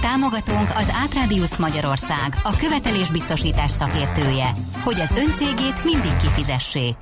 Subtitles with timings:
[0.00, 6.96] Támogatunk az Átrádiusz Magyarország, a követelésbiztosítás szakértője, hogy az öncégét mindig kifizessék.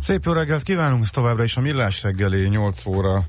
[0.00, 3.24] Szép jó reggelt kívánunk továbbra is a Millás reggeli 8 óra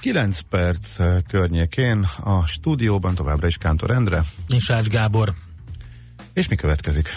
[0.00, 0.96] 9 perc
[1.28, 4.22] környékén a stúdióban továbbra is Kántor Endre.
[4.48, 5.32] És Ács Gábor.
[6.32, 7.08] És mi következik?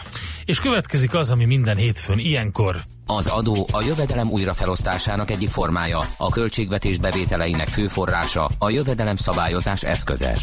[0.46, 6.30] És következik az, ami minden hétfőn ilyenkor Az adó a jövedelem újrafelosztásának egyik formája, a
[6.30, 10.38] költségvetés bevételeinek fő forrása, a jövedelem szabályozás eszköze.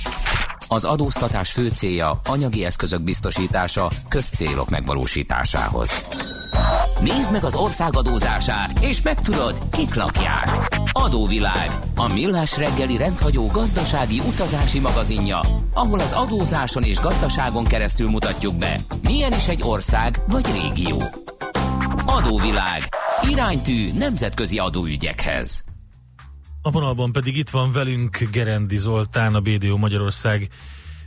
[0.68, 6.06] Az adóztatás fő célja anyagi eszközök biztosítása közcélok megvalósításához.
[7.00, 10.78] Nézd meg az ország adózását, és megtudod, kik lakják.
[10.92, 15.40] Adóvilág, a millás reggeli rendhagyó gazdasági utazási magazinja,
[15.74, 21.02] ahol az adózáson és gazdaságon keresztül mutatjuk be, milyen is egy ország vagy régió.
[22.06, 22.82] Adóvilág.
[23.30, 25.64] Iránytű nemzetközi adóügyekhez.
[26.66, 30.48] A vonalban pedig itt van velünk Gerendi Zoltán, a BDO Magyarország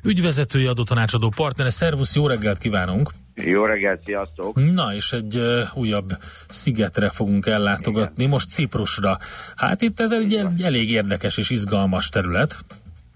[0.04, 1.70] ügyvezetői adótanácsadó partnere.
[1.70, 3.10] Szervusz, jó reggelt kívánunk!
[3.36, 4.74] Jó reggelt, sziasztok!
[4.74, 6.10] Na, és egy uh, újabb
[6.50, 8.30] szigetre fogunk ellátogatni, Igen.
[8.30, 9.18] most Ciprusra.
[9.56, 12.58] Hát itt ez egy, egy elég érdekes és izgalmas terület.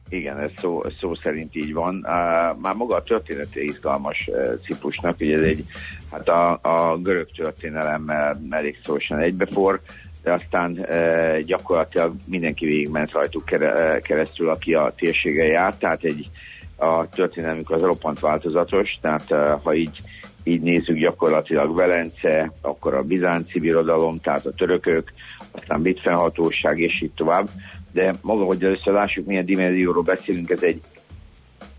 [0.09, 1.95] Igen, ez szó, szó szerint így van.
[1.95, 5.65] Uh, már maga a története izgalmas uh, Ciprusnak, ugye ez egy,
[6.11, 9.81] hát a, a görög történelemmel elég szorosan egybefor,
[10.23, 16.29] de aztán uh, gyakorlatilag mindenki végigment rajtuk kere, keresztül, aki a térsége járt, tehát egy
[16.75, 20.01] a történelmük az roppant változatos, tehát uh, ha így,
[20.43, 25.11] így nézzük gyakorlatilag Velence, akkor a bizánci birodalom, tehát a törökök,
[25.51, 27.49] aztán brit fennhatóság, és így tovább.
[27.91, 30.81] De maga, hogy először lássuk, milyen dimenzióról beszélünk, ez egy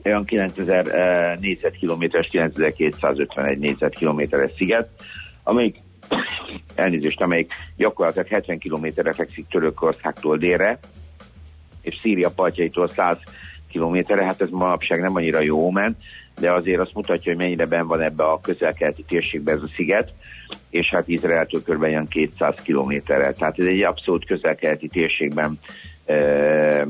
[0.04, 4.88] olyan 9000 négyzetkilométeres, 9251 négyzetkilométeres sziget,
[5.42, 5.76] amelyik
[6.74, 10.78] elnézést, amelyik gyakorlatilag 70 kilométerre fekszik Törökországtól délre,
[11.82, 13.18] és Szíria partjaitól 100
[13.70, 15.96] kilométerre, hát ez manapság nem annyira jó ment,
[16.40, 20.12] de azért azt mutatja, hogy mennyire ben van ebbe a közel-keleti térségben ez a sziget,
[20.70, 21.82] és hát Izraeltől kb.
[21.82, 23.32] ilyen 200 kilométerre.
[23.32, 25.58] Tehát ez egy abszolút közel-keleti térségben
[26.04, 26.86] e, e,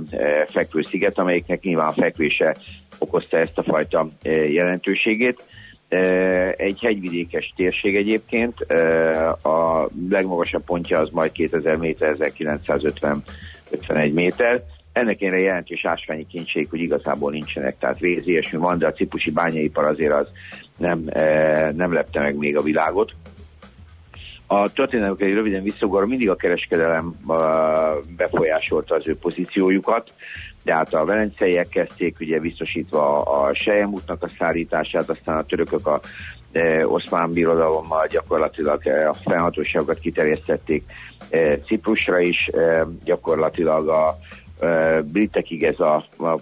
[0.49, 2.57] fekvő sziget, amelyiknek nyilván a fekvése
[2.99, 5.43] okozta ezt a fajta e, jelentőségét.
[6.57, 8.61] Egy hegyvidékes térség egyébként,
[9.43, 13.23] a legmagasabb pontja az majd 2000 méter, 1950
[13.71, 14.63] 51 méter,
[14.93, 19.31] ennek én jelentős ásványi kincség, hogy igazából nincsenek, tehát víz, ilyesmi van, de a cipusi
[19.31, 20.31] bányaipar azért az
[20.77, 21.01] nem,
[21.77, 23.13] nem lepte meg még a világot.
[24.47, 27.15] A történelmükre röviden visszagorva mindig a kereskedelem
[28.17, 30.13] befolyásolta az ő pozíciójukat,
[30.65, 36.01] de hát a velenceiek kezdték ugye biztosítva a Sejemútnak a szállítását, aztán a törökök a
[36.53, 40.85] e, oszmán birodalommal gyakorlatilag e, a fennhatóságokat kiterjesztették
[41.31, 44.17] e, Ciprusra is, e, gyakorlatilag a
[45.03, 46.39] britekig ez a, a, a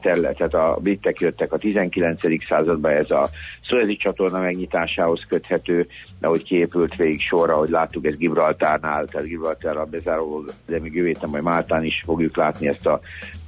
[0.00, 2.20] terület, tehát a britek jöttek a 19.
[2.46, 3.28] században, ez a
[3.68, 5.86] Szolezi csatorna megnyitásához köthető,
[6.20, 11.06] de ahogy kiépült végig sorra, ahogy láttuk ez Gibraltárnál, tehát Gibraltárra bezáró, de még jövő
[11.06, 13.00] héten majd Máltán is fogjuk látni ezt a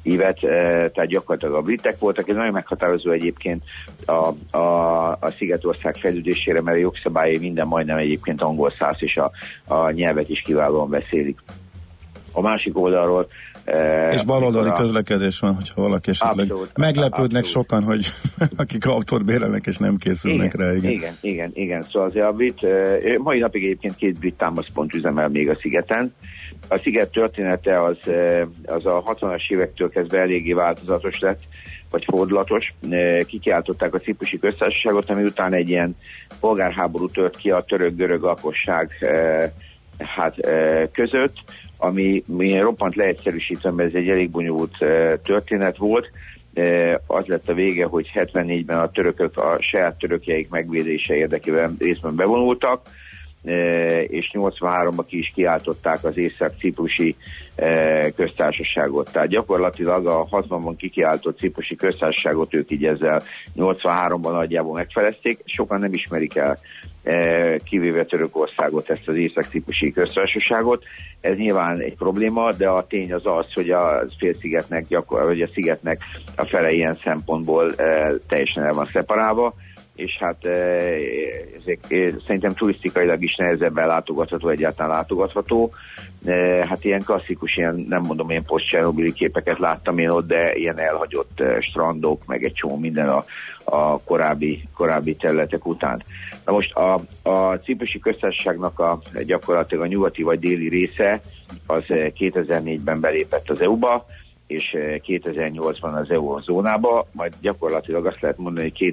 [0.02, 3.62] ívet, tehát gyakorlatilag a britek voltak, ez nagyon meghatározó egyébként
[4.06, 9.30] a, a, a Szigetország fejlődésére, mert a jogszabályai minden majdnem egyébként angol száz, és a,
[9.74, 11.38] a nyelvet is kiválóan beszélik.
[12.32, 13.28] A másik oldalról
[14.10, 14.72] és baloldali a...
[14.72, 17.68] közlekedés van, hogyha valaki esetleg abszolút, meglepődnek abszolút.
[17.68, 18.06] sokan, hogy
[18.56, 20.74] akik autót bérelnek és nem készülnek igen, rá.
[20.74, 21.50] Igen, igen, igen.
[21.54, 21.82] igen.
[21.82, 22.66] Szóval azért a brit,
[23.18, 26.14] mai napig egyébként két brit támaszpont üzemel még a szigeten.
[26.68, 27.96] A sziget története az,
[28.66, 31.40] az a 60-as évektől kezdve eléggé változatos lett,
[31.90, 32.74] vagy fordulatos.
[33.26, 35.96] Kikiáltották a ciprusi köztársaságot, ami után egy ilyen
[36.40, 38.90] polgárháború tört ki a török-görög lakosság
[39.98, 40.34] hát,
[40.92, 41.34] között,
[41.78, 44.76] ami milyen roppant leegyszerűsítve, mert ez egy elég bonyolult
[45.22, 46.10] történet volt.
[47.06, 52.80] Az lett a vége, hogy 74-ben a törökök a saját törökjeik megvédése érdekében részben bevonultak,
[54.08, 57.16] és 83-ban ki is kiáltották az észak-ciprusi
[58.16, 59.12] köztársaságot.
[59.12, 63.22] Tehát gyakorlatilag a 60-ban kikiáltott ciprusi köztársaságot ők így ezzel
[63.56, 65.40] 83-ban nagyjából megfelezték.
[65.44, 66.58] Sokan nem ismerik el
[67.64, 70.84] kivéve Törökországot, ezt az észak-ciprusi köztársaságot.
[71.20, 75.48] Ez nyilván egy probléma, de a tény az az, hogy a félszigetnek, gyakor, vagy a
[75.54, 76.00] szigetnek
[76.36, 77.74] a fele ilyen szempontból
[78.28, 79.54] teljesen el van szeparálva,
[79.98, 80.44] és hát
[81.56, 81.78] ezek
[82.26, 85.72] szerintem turisztikailag is nehezebben látogatható, egyáltalán látogatható.
[86.68, 88.76] Hát ilyen klasszikus, ilyen nem mondom, ilyen poszt
[89.14, 93.24] képeket láttam én ott, de ilyen elhagyott strandok, meg egy csomó minden a,
[93.64, 96.02] a korábbi, korábbi területek után.
[96.44, 101.20] Na most a, a Ciprusi köztársaságnak a gyakorlatilag a nyugati vagy déli része
[101.66, 104.06] az 2004-ben belépett az EU-ba,
[104.48, 108.92] és 2008-ban az EU zónába, majd gyakorlatilag azt lehet mondani, hogy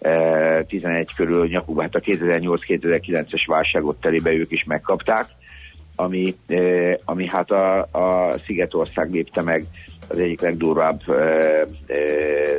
[0.00, 5.26] 2011 körül nyakúban, hát a 2008-2009-es válságot telébe ők is megkapták,
[5.96, 6.34] ami,
[7.04, 9.64] ami hát a, a Szigetország lépte meg
[10.08, 11.66] az egyik legdurvább e, e,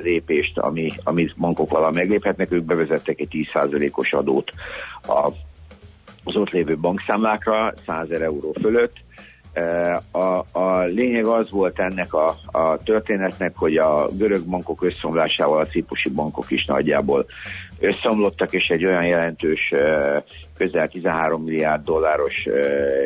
[0.03, 4.51] lépést, ami, amit bankok vala megléphetnek, ők bevezettek egy 10%-os adót
[5.01, 5.31] a,
[6.23, 8.95] az ott lévő bankszámlákra, 100 euró fölött,
[10.12, 15.65] a, a lényeg az volt ennek a, a történetnek, hogy a görög bankok összeomlásával a
[15.65, 17.25] ciprusi bankok is nagyjából
[17.80, 19.74] összeomlottak, és egy olyan jelentős
[20.57, 22.48] közel 13 milliárd dolláros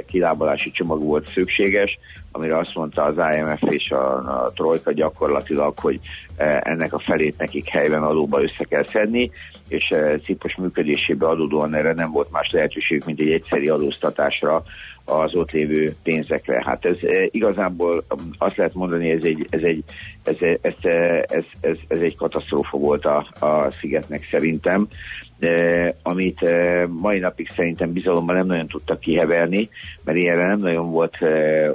[0.08, 2.00] kilábalási csomag volt szükséges,
[2.32, 6.00] amire azt mondta az IMF és a, a Trojka gyakorlatilag, hogy
[6.62, 9.32] ennek a felét nekik helyben adóba össze kell szedni,
[9.68, 9.94] és
[10.24, 14.64] Ciprus működésébe adódóan erre nem volt más lehetőség, mint egy egyszeri adóztatásra
[15.12, 16.62] az ott lévő pénzekre.
[16.66, 16.98] Hát ez
[17.32, 18.04] igazából
[18.38, 19.84] azt lehet mondani, ez egy, ez egy,
[20.24, 20.74] ez, ez,
[21.28, 24.88] ez, ez, ez egy katasztrófa volt a, a szigetnek szerintem
[26.02, 26.40] amit
[26.88, 29.70] mai napig szerintem bizalommal nem nagyon tudtak kiheverni,
[30.04, 31.18] mert ilyenre nem nagyon volt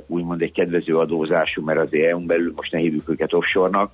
[0.07, 3.91] úgymond egy kedvező adózású, mert az EU-n belül most ne hívjuk őket offshore-nak,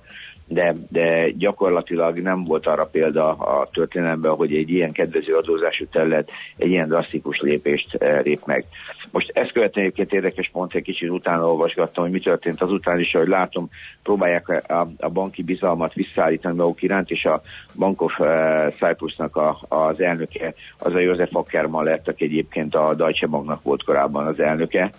[0.47, 6.31] de, de gyakorlatilag nem volt arra példa a történelemben, hogy egy ilyen kedvező adózású terület
[6.57, 8.65] egy ilyen drasztikus lépést lép meg.
[9.13, 13.13] Most ezt követően egyébként érdekes pont, egy kicsit utána olvasgattam, hogy mi történt azután is,
[13.13, 13.69] ahogy látom,
[14.03, 17.41] próbálják a, a banki bizalmat visszaállítani maguk iránt, és a
[17.75, 22.93] Bank of uh, Cyprusnak a, az elnöke, az a József Ackerman lett, aki egyébként a
[22.93, 24.91] Deutsche Banknak volt korábban az elnöke,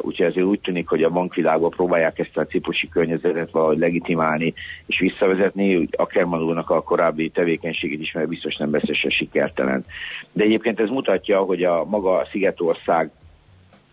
[0.00, 4.54] úgyhogy azért úgy tűnik, hogy a bankvilágban próbálják ezt a ciprusi környezetet valahogy legitimálni
[4.86, 9.84] és visszavezetni, Ackerman úrnak a korábbi tevékenységét is, mert biztos nem beszélse sikertelen.
[10.32, 13.10] De egyébként ez mutatja, hogy a maga a Szigetország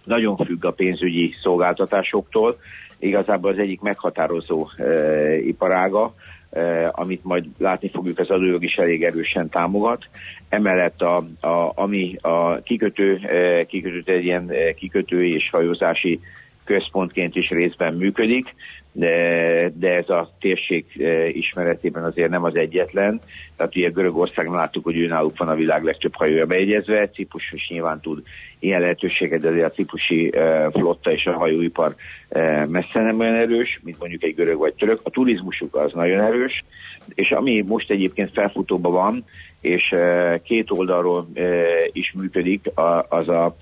[0.03, 2.57] nagyon függ a pénzügyi szolgáltatásoktól.
[2.99, 6.13] Igazából az egyik meghatározó e, iparága,
[6.49, 10.05] e, amit majd látni fogjuk, az adójog is elég erősen támogat.
[10.49, 11.15] Emellett a,
[11.47, 14.69] a, ami a kikötő, e, kikötő egy ilyen e,
[15.09, 16.19] és hajózási
[16.65, 18.55] központként is részben működik,
[18.91, 23.21] de, de ez a térség e, ismeretében azért nem az egyetlen.
[23.55, 27.99] Tehát ugye Görögországban láttuk, hogy náluk van a világ legtöbb hajója bejegyezve, Ciprus is nyilván
[27.99, 28.23] tud
[28.59, 31.95] ilyen lehetőséget, de azért a ciprusi e, flotta és a hajóipar
[32.29, 34.99] e, messze nem olyan erős, mint mondjuk egy görög vagy török.
[35.03, 36.63] A turizmusuk az nagyon erős,
[37.13, 39.23] és ami most egyébként felfutóban van,
[39.61, 39.95] és
[40.43, 41.27] két oldalról
[41.91, 42.69] is működik,
[43.09, 43.55] az a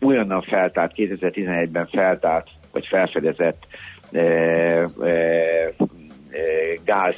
[0.00, 3.66] újonnan feltárt, 2011-ben feltárt, vagy felfedezett
[6.84, 7.16] gáz,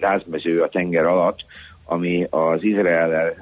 [0.00, 1.44] gázmező a tenger alatt,
[1.84, 3.34] ami az Izrael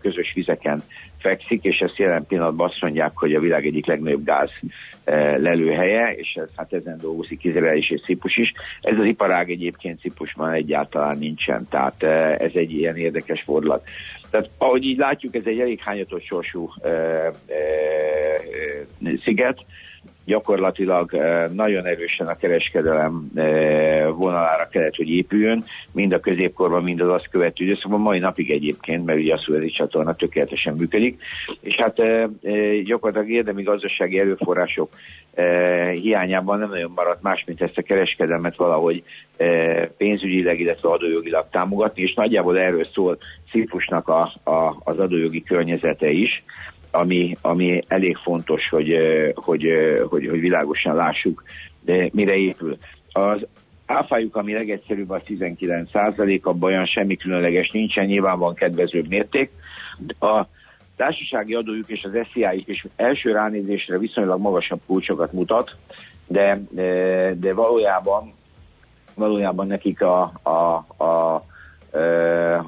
[0.00, 0.82] közös vizeken
[1.18, 4.50] fekszik, és ezt jelen pillanatban azt mondják, hogy a világ egyik legnagyobb gáz
[5.36, 8.52] lelőhelye, és ez, hát ezen dolgozik Izrael is és Ciprus is.
[8.80, 12.02] Ez az iparág egyébként Ciprusban egyáltalán nincsen, tehát
[12.40, 13.88] ez egy ilyen érdekes fordulat.
[14.30, 17.32] Tehát ahogy így látjuk, ez egy elég hányatos sorsú e, e,
[19.24, 19.64] sziget,
[20.30, 21.10] gyakorlatilag
[21.52, 23.30] nagyon erősen a kereskedelem
[24.16, 29.04] vonalára kellett, hogy épüljön, mind a középkorban, mind az azt követő időszakban, mai napig egyébként,
[29.04, 31.22] mert ugye a szuezi csatorna tökéletesen működik,
[31.60, 31.94] és hát
[32.84, 34.88] gyakorlatilag érdemi gazdasági erőforrások
[35.92, 39.02] hiányában nem nagyon maradt más, mint ezt a kereskedelmet valahogy
[39.96, 43.18] pénzügyileg, illetve adójogilag támogatni, és nagyjából erről szól
[43.50, 46.44] Ciprusnak a, a, az adójogi környezete is,
[46.90, 48.94] ami, ami elég fontos, hogy,
[49.34, 49.66] hogy,
[50.08, 51.42] hogy, hogy világosan lássuk,
[51.84, 52.76] de mire épül.
[53.12, 53.46] Az
[53.86, 59.50] áfájuk, ami legegyszerűbb, az 19 százalék, abban olyan semmi különleges nincsen, nyilván van kedvezőbb mérték.
[60.20, 60.42] A
[60.96, 65.76] társasági adójuk és az SZIA-juk is első ránézésre viszonylag magasabb kulcsokat mutat,
[66.28, 68.32] de, de, de valójában
[69.14, 71.42] valójában nekik a, a, a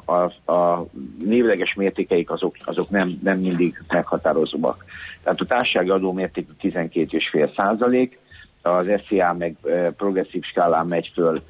[0.05, 0.87] a, a
[1.25, 4.85] névleges mértékeik azok, azok nem, nem mindig meghatározóak.
[5.23, 8.19] Tehát a társasági adó mértékű 12,5 százalék,
[8.63, 9.57] az SZIA meg
[9.97, 11.43] progresszív skálán megy föl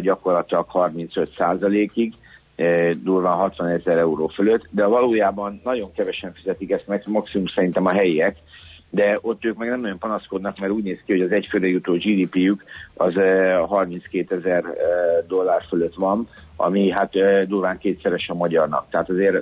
[0.00, 2.14] gyakorlatilag 35 százalékig,
[3.02, 7.92] durván 60 ezer euró fölött, de valójában nagyon kevesen fizetik ezt meg, maximum szerintem a
[7.92, 8.36] helyiek,
[8.94, 11.92] de ott ők meg nem nagyon panaszkodnak, mert úgy néz ki, hogy az egyfőre jutó
[11.92, 13.14] GDP-jük az
[13.66, 14.64] 32 ezer
[15.26, 17.12] dollár fölött van, ami hát
[17.46, 18.86] durván kétszeres a magyarnak.
[18.90, 19.36] Tehát azért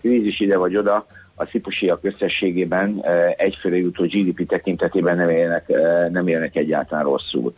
[0.00, 3.04] krízis ide vagy oda, a cipusiak összességében
[3.36, 5.68] egyfőre jutó GDP tekintetében nem élnek,
[6.10, 7.52] nem élnek egyáltalán rosszul.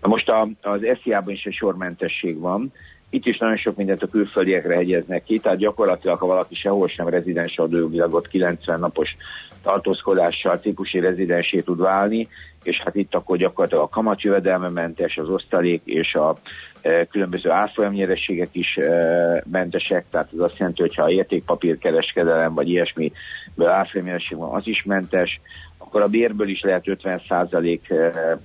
[0.00, 2.72] Most az SZIA-ban is egy sormentesség van,
[3.10, 7.08] itt is nagyon sok mindent a külföldiekre hegyeznek ki, tehát gyakorlatilag, ha valaki sehol sem
[7.08, 9.16] rezidens adójogilag ott 90 napos
[9.64, 12.28] tartózkodással típusi rezidensé tud válni,
[12.62, 16.36] és hát itt akkor gyakorlatilag a kamatjövedelmementes, az osztalék és a
[16.82, 23.12] e, különböző árfolyamnyerességek is e, mentesek, tehát ez azt jelenti, hogy ha értékpapírkereskedelem vagy ilyesmi
[23.58, 25.40] árfolyamnyereség van, az is mentes,
[25.78, 27.92] akkor a bérből is lehet 50 százalék,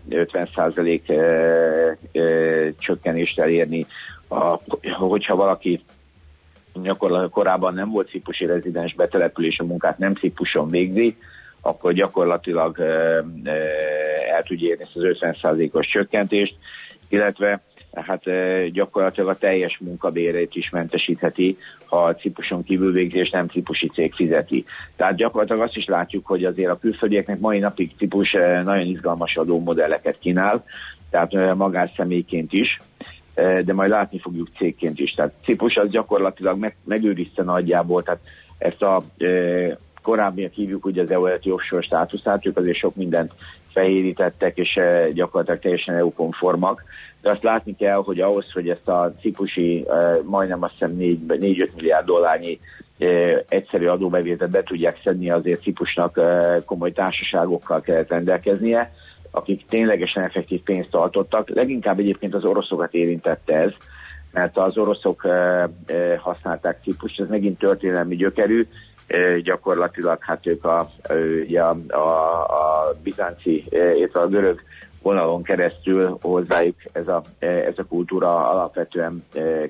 [0.10, 1.16] 50 e, százalék e,
[2.78, 3.86] csökkenést elérni,
[4.30, 4.60] a,
[4.98, 5.84] hogyha valaki
[6.84, 11.18] gyakorlatilag korábban nem volt cipusi rezidens betelepülés, a munkát nem Cipuson végzi,
[11.62, 12.80] akkor gyakorlatilag
[14.34, 16.56] el tudja érni ezt az 50%-os csökkentést,
[17.10, 17.62] illetve
[17.94, 18.24] hát
[18.72, 24.14] gyakorlatilag a teljes munkabérét is mentesítheti, ha a Cipuson kívül végzi, és nem cipusi cég
[24.14, 24.66] fizeti.
[24.96, 28.32] Tehát gyakorlatilag azt is látjuk, hogy azért a külföldieknek mai napig Cipus
[28.64, 30.64] nagyon izgalmas adómodelleket kínál,
[31.10, 32.80] tehát magánszemélyként is,
[33.66, 35.12] de majd látni fogjuk cégként is.
[35.12, 38.20] Tehát Ciprus az gyakorlatilag meg, megőrizte nagyjából, tehát
[38.58, 39.28] ezt a e,
[40.02, 43.34] korábbiak hívjuk ugye az EU-leti offshore státuszát, ők azért sok mindent
[43.74, 46.84] fehérítettek, és e, gyakorlatilag teljesen EU-konformak.
[47.22, 49.86] De azt látni kell, hogy ahhoz, hogy ezt a ciprusi
[50.26, 52.60] majdnem azt hiszem 4-5 milliárd dollárnyi
[53.48, 56.20] egyszerű adóbevételt be tudják szedni, azért Ciprusnak
[56.66, 58.92] komoly társaságokkal kellett rendelkeznie
[59.32, 61.50] akik ténylegesen effektív pénzt tartottak.
[61.50, 63.72] Leginkább egyébként az oroszokat érintette ez,
[64.32, 68.68] mert az oroszok e, e, használták Ciprust, ez megint történelmi gyökerű,
[69.08, 70.90] e, gyakorlatilag hát ők a,
[71.54, 74.62] a, a, a bizánci, illetve a görög
[75.02, 79.24] vonalon keresztül hozzájuk ez a, ez a kultúra alapvetően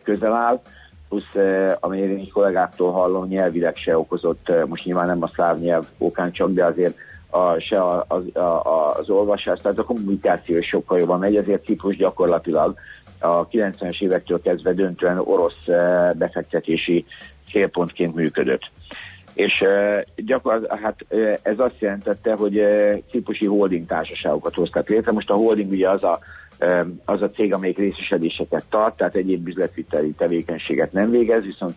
[0.04, 0.62] közel áll,
[1.10, 1.36] plusz
[1.80, 6.52] amelyet én kollégáktól hallom, nyelvileg se okozott, most nyilván nem a szláv nyelv okán csak,
[6.52, 6.98] de azért
[7.30, 11.66] a, se a, a, a, az olvasás, tehát a kommunikáció is sokkal jobban megy, ezért
[11.66, 12.78] Ciprus gyakorlatilag
[13.20, 17.06] a 90-es évektől kezdve döntően orosz eh, befektetési
[17.52, 18.72] célpontként működött.
[19.34, 22.62] És e, gyakorlatilag hát e, ez azt jelentette, hogy
[23.12, 25.12] ciprusi holding társaságokat hoztak létre.
[25.12, 26.20] Most a holding ugye az a
[27.06, 31.76] az a cég, amelyik részesedéseket tart, tehát egyéb üzletviteli tevékenységet nem végez, viszont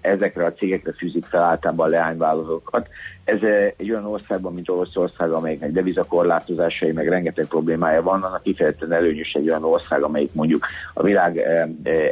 [0.00, 2.88] ezekre a cégekre fűzik fel általában leányvállalatokat.
[3.24, 3.38] Ez
[3.76, 9.48] egy olyan országban, mint Oroszország, amelyiknek devizakorlátozásai, meg rengeteg problémája van, annak kifejezetten előnyös egy
[9.48, 11.40] olyan ország, amelyik mondjuk a világ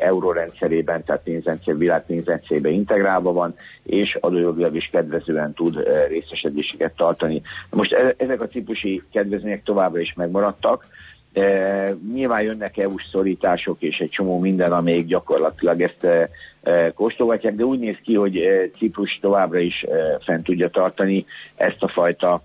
[0.01, 7.43] eurórendszerében, tehát pénzrendszer, világ pénzrendszerében integrálva van, és adójogilag is kedvezően tud részesedéseket tartani.
[7.71, 10.87] Most e, ezek a típusi kedvezmények továbbra is megmaradtak,
[11.35, 16.29] E, nyilván jönnek EU-s szorítások és egy csomó minden, amelyik gyakorlatilag ezt e,
[16.63, 21.25] e, kóstolgatják, de úgy néz ki, hogy e, Ciprus továbbra is e, fent tudja tartani
[21.55, 22.43] ezt a fajta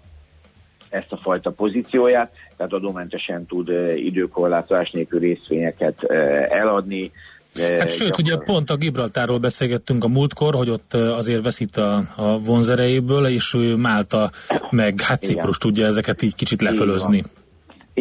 [0.90, 6.16] ezt a fajta pozícióját, tehát adómentesen tud e, időkorlátozás nélkül részvényeket e,
[6.50, 7.12] eladni,
[7.56, 12.40] Hát sőt, ugye pont a Gibraltáról beszélgettünk a múltkor, hogy ott azért veszít a, a
[12.40, 14.32] vonzerejéből, és ő Málta
[14.70, 15.02] meg.
[15.02, 17.18] Hát Ciprus tudja ezeket így kicsit lefölözni.
[17.18, 17.32] Így van,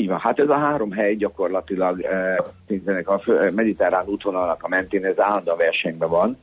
[0.06, 2.36] hát ez a három hely gyakorlatilag eh,
[3.04, 3.20] a
[3.54, 6.38] mediterrán útvonalnak a mentén ez állandó versenyben van,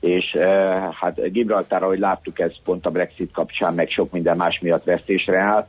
[0.00, 4.58] és eh, hát Gibraltár, ahogy láttuk, ez pont a Brexit kapcsán, meg sok minden más
[4.60, 5.66] miatt vesztésre áll,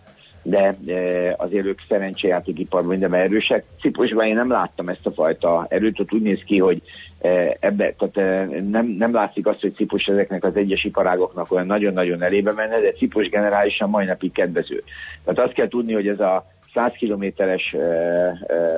[0.48, 3.64] de eh, azért ők szerencséjátékiparban minden erősek.
[3.80, 6.82] Ciprusban én nem láttam ezt a fajta erőt, ott úgy néz ki, hogy
[7.20, 11.66] eh, ebbe, tehát eh, nem, nem látszik azt, hogy Ciprus ezeknek az egyes iparágoknak olyan
[11.66, 14.84] nagyon-nagyon elébe menne, de Ciprus generálisan mai napig kedvező.
[15.24, 17.76] Tehát azt kell tudni, hogy ez a 100 kilométeres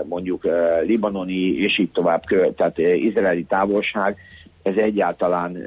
[0.04, 0.48] mondjuk
[0.86, 2.24] libanoni és így tovább,
[2.56, 4.18] tehát izraeli távolság,
[4.64, 5.58] ez egyáltalán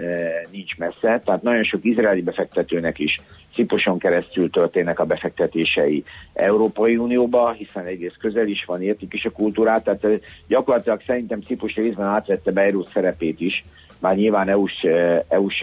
[0.50, 3.20] nincs messze, tehát nagyon sok izraeli befektetőnek is
[3.54, 9.30] Ciposon keresztül történnek a befektetései Európai Unióba, hiszen egész közel is van, értik is a
[9.30, 13.64] kultúrát, tehát gyakorlatilag szerintem Cipus részben átvette Beirut szerepét is,
[14.00, 14.87] már nyilván EU-s,
[15.28, 15.62] EU-s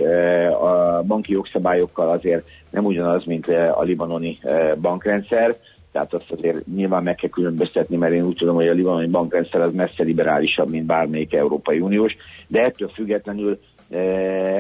[0.62, 4.40] a banki jogszabályokkal azért nem ugyanaz, mint a libanoni
[4.82, 5.56] bankrendszer,
[5.92, 9.62] tehát azt azért nyilván meg kell különböztetni, mert én úgy tudom, hogy a libanoni bankrendszer
[9.62, 12.16] az messze liberálisabb, mint bármelyik Európai Uniós,
[12.48, 13.98] de ettől függetlenül e,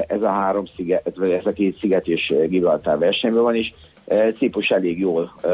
[0.07, 3.73] ez a három sziget, vagy ez a két sziget és Gibraltár versenyben van, és
[4.07, 5.47] e, Ciprus elég jól, e,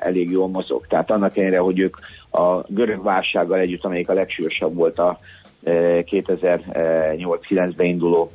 [0.00, 0.86] elég jól mozog.
[0.86, 1.96] Tehát annak ellenére, hogy ők
[2.30, 5.18] a görög válsággal együtt, amelyik a legsúlyosabb volt a
[5.64, 8.30] 2008-9-ben induló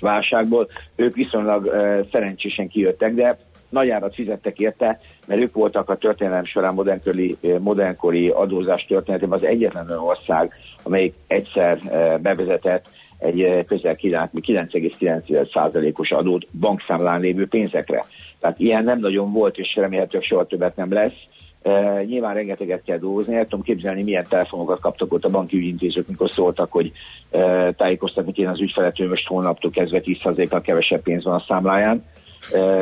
[0.00, 1.70] válságból, ők viszonylag
[2.12, 8.28] szerencsésen kijöttek, de nagy árat fizettek érte, mert ők voltak a történelem során modernkori, modernkori
[8.28, 11.78] adózás történetében az egyetlen ország, amelyik egyszer
[12.20, 18.04] bevezetett egy közel 9,9%-os adót bankszámlán lévő pénzekre.
[18.40, 21.16] Tehát ilyen nem nagyon volt, és remélhetőleg soha többet nem lesz.
[21.62, 26.08] Uh, nyilván rengeteget kell dolgozni, el tudom képzelni, milyen telefonokat kaptak ott a banki ügyintézők,
[26.08, 26.92] mikor szóltak, hogy
[27.30, 32.04] uh, tájékoztatni kéne az ügyfelet, hogy most holnaptól kezdve 10%-kal kevesebb pénz van a számláján.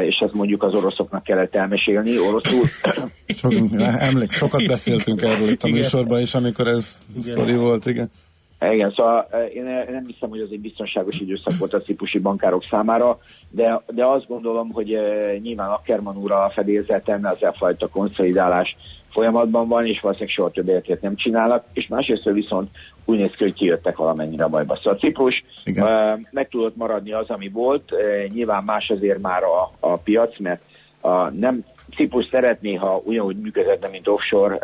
[0.00, 2.64] És ezt mondjuk az oroszoknak kellett elmesélni, oroszul.
[3.26, 3.52] Sok,
[3.98, 8.10] emlék, sokat beszéltünk erről itt a műsorban is, amikor ez sztori volt, igen.
[8.60, 13.18] Igen, szóval én nem hiszem, hogy az egy biztonságos időszak volt a ciprusi bankárok számára,
[13.50, 14.98] de, de azt gondolom, hogy
[15.42, 18.76] nyilván Ackerman úr a fedélzeten az a fajta konszolidálás
[19.10, 22.70] folyamatban van, és valószínűleg soha több értét nem csinálnak, és másrészt viszont
[23.06, 24.76] úgy néz ki, hogy kijöttek valamennyire a bajba.
[24.76, 26.28] Szóval Ciprus Igen.
[26.30, 27.92] meg tudott maradni az, ami volt,
[28.32, 30.60] nyilván más azért már a, a piac, mert
[31.00, 31.64] a, nem
[31.96, 34.58] Ciprus szeretné, ha ugyanúgy működhetne, mint offshore,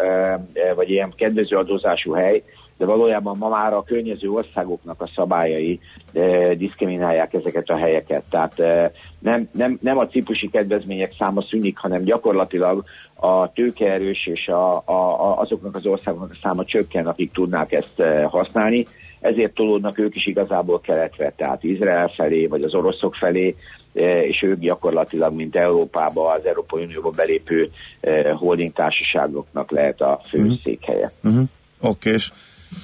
[0.75, 2.42] vagy ilyen kedvező adózású hely,
[2.82, 5.80] de valójában ma már a környező országoknak a szabályai
[6.12, 8.24] e, diszkriminálják ezeket a helyeket.
[8.30, 12.84] Tehát e, nem, nem, nem a ciprusi kedvezmények száma szűnik, hanem gyakorlatilag
[13.14, 18.00] a tőkeerős és a, a, a, azoknak az országoknak a száma csökken, akik tudnák ezt
[18.00, 18.86] e, használni.
[19.20, 23.56] Ezért tolódnak ők is igazából keletre, tehát Izrael felé, vagy az oroszok felé,
[23.94, 27.70] e, és ők gyakorlatilag, mint Európába, az Európai Unióba belépő
[28.00, 31.12] e, holding társaságoknak lehet a főszékhelye.
[31.16, 31.32] Uh-huh.
[31.32, 31.48] Uh-huh.
[31.84, 32.30] Oké, okay, és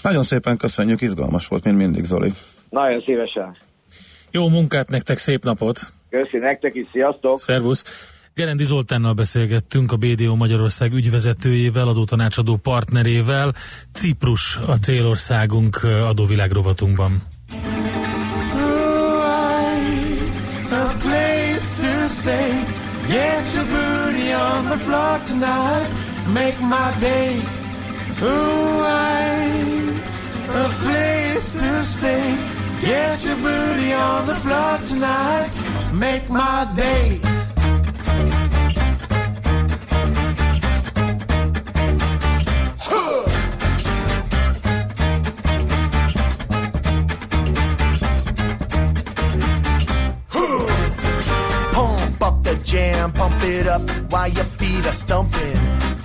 [0.03, 2.33] nagyon szépen köszönjük, izgalmas volt, mint mindig, Zoli.
[2.71, 3.57] Nagyon szívesen.
[4.31, 5.81] Jó munkát nektek, szép napot!
[6.11, 7.41] Köszi nektek is, sziasztok!
[7.41, 7.85] Szervusz!
[8.35, 13.55] Gerendi Zoltánnal beszélgettünk, a BDO Magyarország ügyvezetőjével, adótanácsadó partnerével.
[13.93, 17.23] Ciprus a célországunk adóvilágrovatunkban.
[26.61, 27.41] My day.
[28.21, 29.78] Ooh, I
[30.51, 32.37] a place to stay.
[32.81, 35.51] Get your booty on the floor tonight.
[35.93, 37.21] Make my day.
[51.73, 55.57] Pump up the jam, pump it up while your feet are stumping.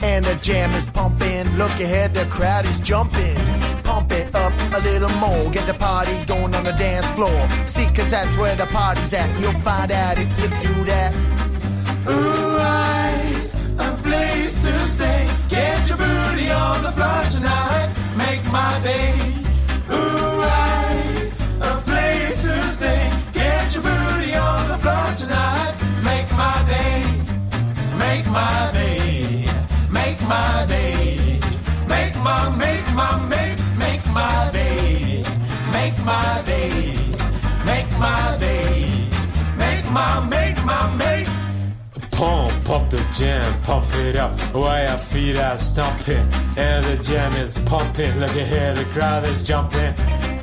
[0.01, 1.45] And the jam is pumping.
[1.57, 5.51] Look ahead, the crowd is jumping pump it up a little more.
[5.51, 7.39] Get the party going on the dance floor.
[7.67, 9.29] See, cause that's where the party's at.
[9.39, 11.13] You'll find out if you do that.
[12.07, 15.29] Ooh, I, a place to stay.
[15.49, 17.89] Get your booty on the floor tonight.
[18.17, 19.13] Make my day.
[19.91, 23.03] Ooh, I, a place to stay.
[23.33, 25.75] Get your booty on the floor tonight.
[26.03, 27.03] Make my day.
[27.97, 29.47] Make my day.
[29.91, 31.39] Make my day.
[31.87, 33.62] Make my, make my, make
[34.13, 35.23] my day,
[35.71, 36.95] make my day,
[37.65, 39.09] make my day,
[39.57, 41.27] make my, make my, make.
[42.11, 46.25] Pump, pump the jam, pump it up while your feet are stomping.
[46.57, 49.93] And the jam is pumping, look ahead, the crowd is jumping.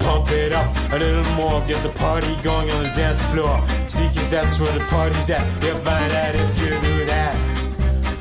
[0.00, 3.54] Pump it up a little more, get the party going on the dance floor.
[3.87, 5.44] See, cause that's where the party's at.
[5.62, 7.35] You'll find out if you do that.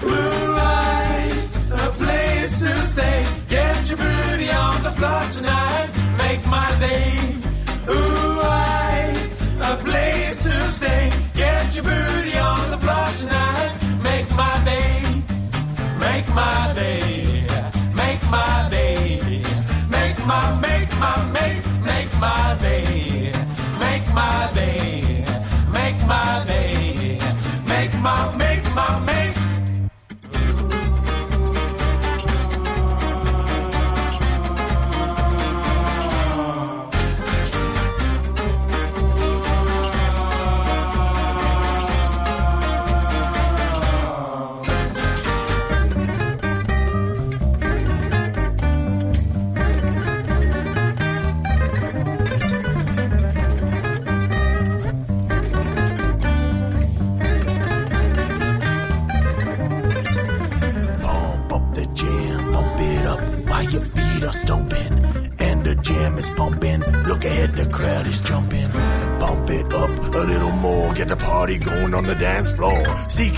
[0.04, 3.39] Ooh, I, a place to stay.
[3.90, 5.90] Your booty on the floor tonight.
[6.20, 7.12] Make my day.
[7.90, 9.18] Ooh, I,
[9.64, 11.10] a place to stay.
[11.34, 13.74] Get your booty on the floor tonight.
[14.04, 15.02] Make my day.
[16.00, 17.48] Make my day.
[17.96, 19.42] Make my day.
[19.90, 23.32] Make my, make my, make, make my day.
[23.80, 25.26] Make my day.
[25.74, 26.59] Make my day.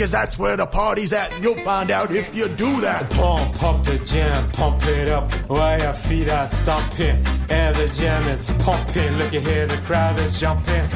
[0.02, 3.10] Cause that's where the party's at, and you'll find out if you do that.
[3.12, 7.18] Pump up the jam, pump it up while your feet are stomping,
[7.50, 9.14] and the jam is pumping.
[9.18, 10.88] Look at here, the crowd is jumping.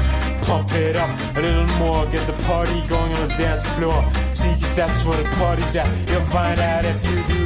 [0.42, 2.04] pump it up a little more.
[2.06, 4.02] Get the party going on the dance floor.
[4.34, 5.88] See, cause that's where the party's at.
[6.10, 7.45] You'll find out if you do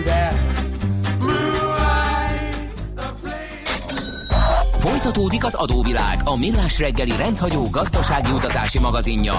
[5.11, 9.33] Folytatódik az adóvilág, a millás reggeli rendhagyó gazdasági utazási magazinja.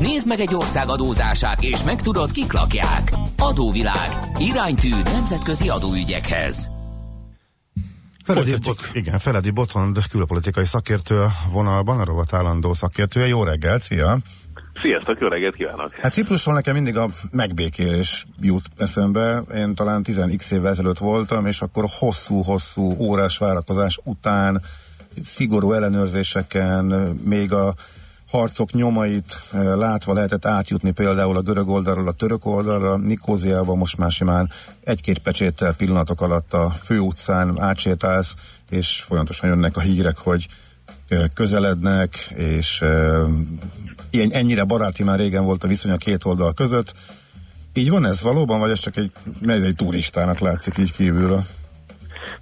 [0.00, 3.12] Nézd meg egy ország adózását, és megtudod, kik lakják.
[3.38, 4.08] Adóvilág.
[4.38, 6.70] Iránytű nemzetközi adóügyekhez.
[8.24, 13.26] Feledi, Bot, igen, Feledi Botond külpolitikai szakértő a vonalban, a rovat állandó szakértője.
[13.26, 14.18] Jó reggelt, szia!
[14.80, 15.94] Sziasztok, jó reggelt kívánok!
[16.02, 19.42] Hát Ciprusról nekem mindig a megbékélés jut eszembe.
[19.54, 24.62] Én talán 10x évvel ezelőtt voltam, és akkor hosszú-hosszú órás várakozás után
[25.22, 26.84] szigorú ellenőrzéseken,
[27.24, 27.74] még a
[28.30, 33.96] harcok nyomait eh, látva lehetett átjutni például a görög oldalról a török oldalra, Nikóziában most
[33.96, 34.50] már simán
[34.84, 38.34] egy-két pecséttel pillanatok alatt a főutcán átsétálsz,
[38.70, 40.46] és folyamatosan jönnek a hírek, hogy
[41.08, 43.28] eh, közelednek, és eh,
[44.10, 46.94] ilyen, ennyire baráti már régen volt a viszony a két oldal között.
[47.72, 49.12] Így van ez valóban, vagy ez csak egy,
[49.46, 51.44] ez egy turistának látszik így kívülről?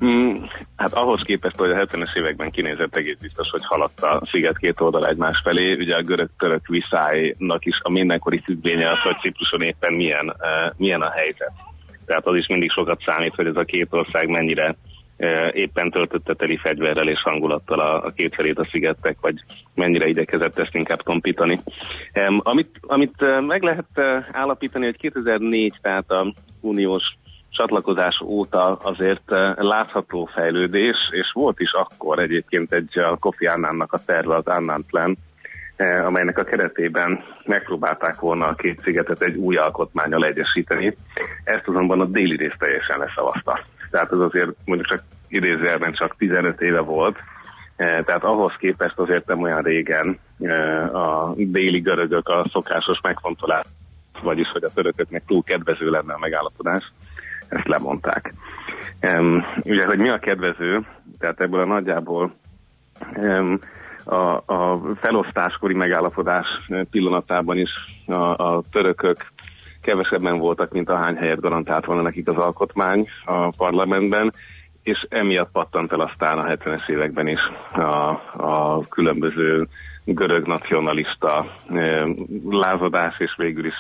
[0.05, 0.35] Mm,
[0.77, 4.81] hát ahhoz képest, hogy a 70-es években kinézett egész biztos, hogy haladt a sziget két
[4.81, 5.73] oldal egymás felé.
[5.73, 11.03] Ugye a görög-török viszálynak is a mindenkori függvénye az, hogy Cipruson éppen milyen, uh, milyen
[11.03, 11.53] a helyzet.
[12.07, 14.77] Tehát az is mindig sokat számít, hogy ez a két ország mennyire
[15.17, 19.35] uh, éppen töltötte teli fegyverrel és hangulattal a, a két felét a szigettek, vagy
[19.75, 21.59] mennyire igyekezett ezt inkább kompítani.
[22.29, 24.01] Um, amit amit uh, meg lehet
[24.33, 27.05] állapítani, hogy 2004, tehát a uniós
[27.57, 33.93] csatlakozás óta azért eh, látható fejlődés, és volt is akkor egyébként egy a Kofi Annannak
[33.93, 35.17] a terve, az Annan Plan,
[35.77, 40.97] eh, amelynek a keretében megpróbálták volna a két szigetet egy új alkotmányal egyesíteni.
[41.45, 43.61] Ezt azonban a déli rész teljesen leszavazta.
[43.91, 47.17] Tehát ez azért mondjuk csak idézőjelben csak 15 éve volt,
[47.77, 50.19] eh, tehát ahhoz képest azért nem olyan régen
[50.93, 53.65] a déli görögök a szokásos megfontolás,
[54.23, 56.93] vagyis hogy a törököknek túl kedvező lenne a megállapodás,
[57.49, 58.35] ezt lemondták.
[59.03, 60.87] Um, ugye, hogy mi a kedvező,
[61.19, 62.35] tehát ebből a nagyjából
[63.17, 63.59] um,
[64.05, 66.47] a, a felosztáskori megállapodás
[66.91, 67.71] pillanatában is
[68.07, 69.27] a, a törökök
[69.83, 74.33] kevesebben voltak, mint ahány helyet garantált volna nekik az alkotmány a parlamentben,
[74.83, 77.41] és emiatt pattant el aztán a 70-es években is
[77.73, 79.67] a, a különböző
[80.05, 81.47] görög nacionalista
[82.51, 83.75] lázadás, és végül is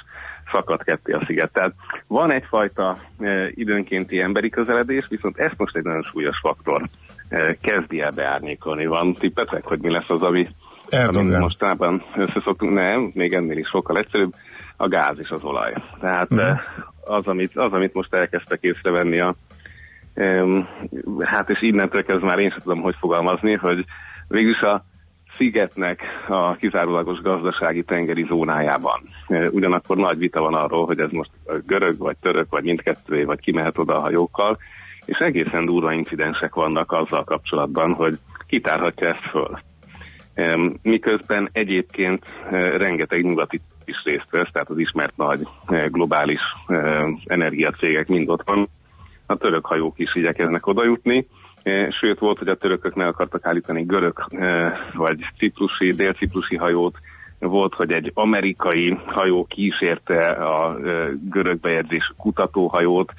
[0.51, 1.53] szakadt ketté a sziget.
[1.53, 1.75] Tehát
[2.07, 6.83] van egyfajta e, időnkénti emberi közeledés, viszont ezt most egy nagyon súlyos faktor
[7.29, 8.87] e, kezdi el beárnyékolni.
[8.87, 10.49] Van tippetek, hogy mi lesz az, ami,
[10.91, 12.73] ami mostában összeszoktunk?
[12.73, 14.35] Nem, még ennél is sokkal egyszerűbb,
[14.77, 15.75] a gáz és az olaj.
[16.01, 16.39] Tehát mm.
[17.05, 19.35] az, amit, az, amit most elkezdtek észrevenni a
[21.21, 23.85] hát és innentől kezdve már én sem tudom, hogy fogalmazni, hogy
[24.29, 24.85] végülis a
[25.37, 29.01] szigetnek a kizárólagos gazdasági tengeri zónájában.
[29.51, 31.31] Ugyanakkor nagy vita van arról, hogy ez most
[31.67, 34.59] görög, vagy török, vagy mindkettővé, vagy kimehet oda a hajókkal,
[35.05, 39.59] és egészen durva incidensek vannak azzal kapcsolatban, hogy kitárhatja ezt föl.
[40.83, 42.25] Miközben egyébként
[42.77, 45.41] rengeteg nyugati is részt vesz, tehát az ismert nagy
[45.87, 46.41] globális
[47.25, 48.69] energiacégek mind ott van.
[49.27, 51.27] A török hajók is igyekeznek oda jutni,
[52.01, 56.99] sőt volt, hogy a törökök meg akartak állítani görög e, vagy ciprusi, dél-ciprusi hajót,
[57.39, 63.13] volt, hogy egy amerikai hajó kísérte a e, görög bejegyzés kutatóhajót,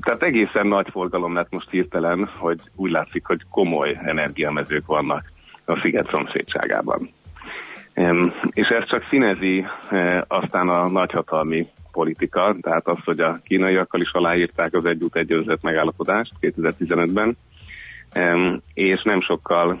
[0.00, 5.32] tehát egészen nagy forgalom lett most hirtelen, hogy úgy látszik, hogy komoly energiamezők vannak
[5.64, 7.10] a sziget szomszédságában.
[8.50, 9.66] És ez csak színezi
[10.26, 11.66] aztán a nagyhatalmi
[11.96, 17.36] politika, tehát az, hogy a kínaiakkal is aláírták az együtt egyőzött megállapodást 2015-ben,
[18.74, 19.80] és nem sokkal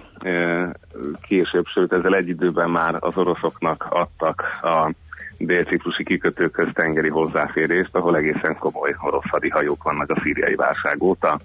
[1.28, 4.92] később, sőt ezzel egy időben már az oroszoknak adtak a
[5.38, 11.38] dél-ciprusi kikötőköz tengeri hozzáférést, ahol egészen komoly orosz hadihajók vannak a szíriai válság óta,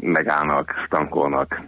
[0.00, 1.60] megállnak, stankolnak,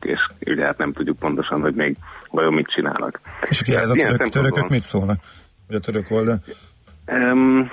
[0.00, 1.96] és ugye hát nem tudjuk pontosan, hogy még
[2.30, 3.20] vajon mit csinálnak.
[3.48, 5.20] És ugye ez a török, törökök mit szólnak?
[5.66, 6.38] Vagy a török oldal?
[7.06, 7.70] Um,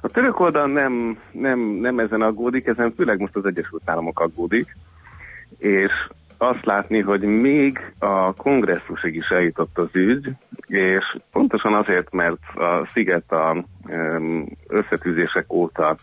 [0.00, 4.76] a török oldal nem, nem, nem ezen aggódik, ezen főleg most az Egyesült Államok aggódik,
[5.58, 5.92] és
[6.38, 10.30] azt látni, hogy még a kongresszusig is eljutott az ügy,
[10.66, 13.64] és pontosan azért, mert a sziget a
[14.68, 15.96] összetűzések óta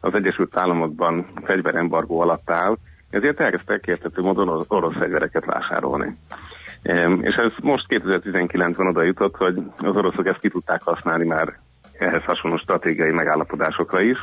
[0.00, 2.76] az Egyesült Államokban fegyverembargó alatt áll,
[3.10, 6.16] ezért elkezdtek értető módon orosz fegyvereket vásárolni.
[7.20, 11.58] És ez most 2019-ben oda jutott, hogy az oroszok ezt ki tudták használni már
[11.98, 14.18] ehhez hasonló stratégiai megállapodásokra is,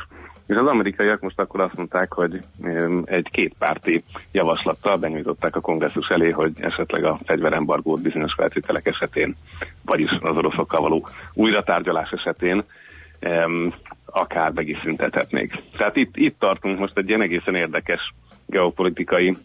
[0.46, 2.40] És az amerikaiak most akkor azt mondták, hogy
[3.04, 9.36] egy kétpárti javaslattal benyújtották a kongresszus elé, hogy esetleg a fegyverembargót bizonyos feltételek esetén,
[9.84, 12.64] vagyis az oroszokkal való újratárgyalás esetén
[14.06, 15.52] akár meg is szüntethetnék.
[15.76, 18.14] Tehát itt, itt tartunk most egy ilyen egészen érdekes
[18.46, 19.36] geopolitikai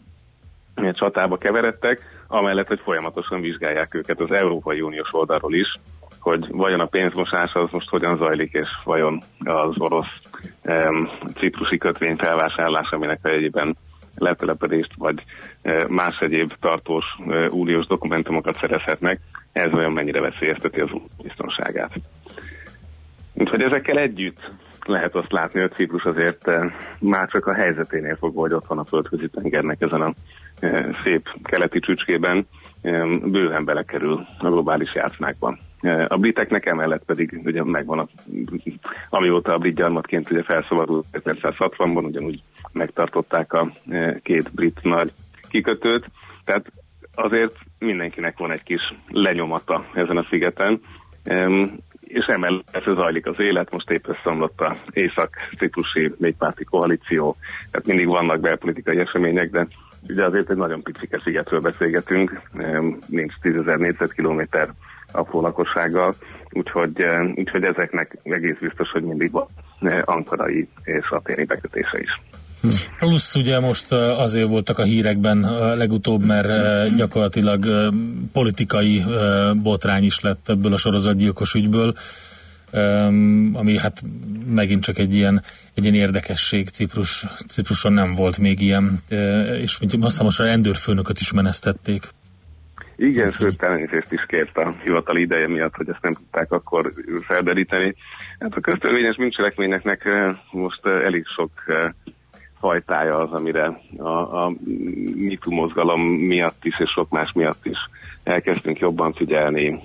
[0.92, 5.78] csatába keveredtek, amellett, hogy folyamatosan vizsgálják őket az Európai Uniós oldalról is,
[6.20, 10.20] hogy vajon a pénzmosás az most hogyan zajlik, és vajon az orosz
[10.64, 13.76] um, ciprusi kötvény felvásárlás, aminek egyében
[14.14, 15.24] letelepedést vagy
[15.62, 19.20] uh, más egyéb tartós uh, uniós dokumentumokat szerezhetnek,
[19.52, 20.90] ez olyan mennyire veszélyezteti az
[21.22, 21.92] biztonságát.
[23.34, 24.50] Úgyhogy ezekkel együtt
[24.84, 26.64] lehet azt látni, hogy Ciprus azért uh,
[26.98, 30.12] már csak a helyzeténél fogva, hogy ott van a földközi tengernek ezen a
[31.04, 32.46] szép keleti csücskében,
[33.22, 35.58] bőven belekerül a globális játszmákban.
[36.08, 38.08] A briteknek emellett pedig ugye megvan, a,
[39.10, 43.70] amióta a brit gyarmatként ugye felszabadult 1960-ban, ugyanúgy megtartották a
[44.22, 45.12] két brit nagy
[45.48, 46.10] kikötőt,
[46.44, 46.72] tehát
[47.14, 50.80] azért mindenkinek van egy kis lenyomata ezen a szigeten,
[52.00, 57.36] és emellett zajlik az élet, most épp összeomlott a észak-ciprusi négypárti koalíció,
[57.70, 59.66] tehát mindig vannak belpolitikai események, de
[60.08, 62.40] ugye azért egy nagyon picike szigetről beszélgetünk,
[63.06, 64.68] nincs 10.000 négyzetkilométer
[65.12, 66.14] apró lakossággal,
[66.50, 69.46] úgyhogy, úgyhogy ezeknek egész biztos, hogy mindig van
[70.04, 72.20] ankarai és aténi bekötése is.
[72.98, 75.40] Plusz ugye most azért voltak a hírekben
[75.76, 76.48] legutóbb, mert
[76.96, 77.92] gyakorlatilag
[78.32, 79.04] politikai
[79.62, 81.94] botrány is lett ebből a sorozatgyilkos ügyből,
[83.52, 84.02] ami hát
[84.46, 85.42] megint csak egy ilyen,
[85.74, 86.68] egy ilyen érdekesség.
[86.68, 89.00] Ciprus, Cipruson nem volt még ilyen,
[89.60, 92.08] és azt hiszem most a rendőrfőnököt is menesztették.
[93.00, 97.94] Igen, sőt, elnézést is kért a hivatali ideje miatt, hogy ezt nem tudták akkor felderíteni.
[98.38, 100.08] Hát a köztörvényes bűncselekményeknek
[100.50, 101.50] most elég sok
[102.58, 104.52] fajtája az, amire a, a
[105.14, 107.78] MeToo mozgalom miatt is, és sok más miatt is
[108.22, 109.80] elkezdtünk jobban figyelni.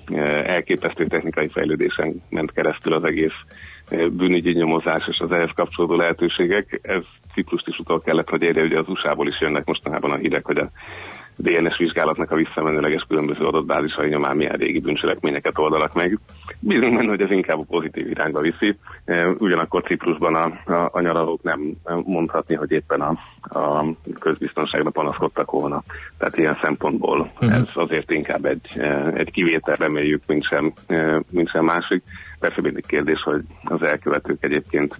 [0.46, 3.38] Elképesztő technikai fejlődésen ment keresztül az egész
[3.90, 6.80] bűnügyi nyomozás és az ehhez kapcsolódó lehetőségek.
[6.82, 7.02] Ez
[7.34, 10.58] Ciprust is utol kellett, hogy érje, ugye az USA-ból is jönnek mostanában a hírek, hogy
[10.58, 10.70] a
[11.36, 16.18] DNS vizsgálatnak a visszamenőleges különböző adatbázisai nyomán milyen régi bűncselekményeket oldalak meg.
[16.60, 18.76] Bízunk benne, hogy ez inkább a pozitív irányba viszi.
[19.04, 21.60] E, ugyanakkor Ciprusban a, a, a nyaralók nem
[22.04, 23.18] mondhatni, hogy éppen a,
[23.58, 23.84] a
[24.18, 25.82] közbiztonságra panaszkodtak volna.
[26.18, 27.54] Tehát ilyen szempontból uh-huh.
[27.54, 32.02] ez azért inkább egy, e, egy kivétel reméljük, mint sem, e, mint sem másik.
[32.38, 34.96] Persze mindig kérdés, hogy az elkövetők egyébként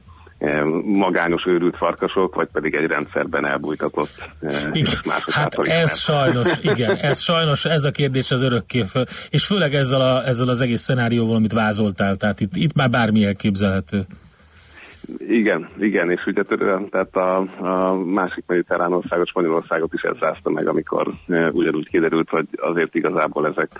[0.85, 4.29] magányos őrült farkasok, vagy pedig egy rendszerben elbújtatott
[4.73, 4.92] igen.
[5.31, 8.85] Hát ez sajnos, igen, ez sajnos, ez a kérdés az örökké,
[9.31, 13.25] és főleg ezzel, a, ezzel az egész szenárióval, amit vázoltál, tehát itt, itt már bármi
[13.25, 14.07] elképzelhető.
[15.18, 16.42] Igen, igen, és ugye
[16.90, 22.29] tehát a, a másik mediterrán országot, Spanyolországot is ez rázta meg, amikor e, ugyanúgy kiderült,
[22.29, 23.70] hogy azért igazából ezek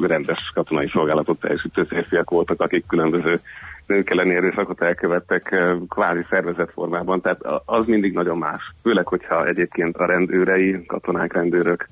[0.00, 3.40] rendes katonai szolgálatot teljesítő férfiak voltak, akik különböző
[3.86, 8.72] nők elleni erőszakot elkövettek eh, kvázi szervezett formában, tehát az mindig nagyon más.
[8.82, 11.88] Főleg, hogyha egyébként a rendőrei, katonák, rendőrök,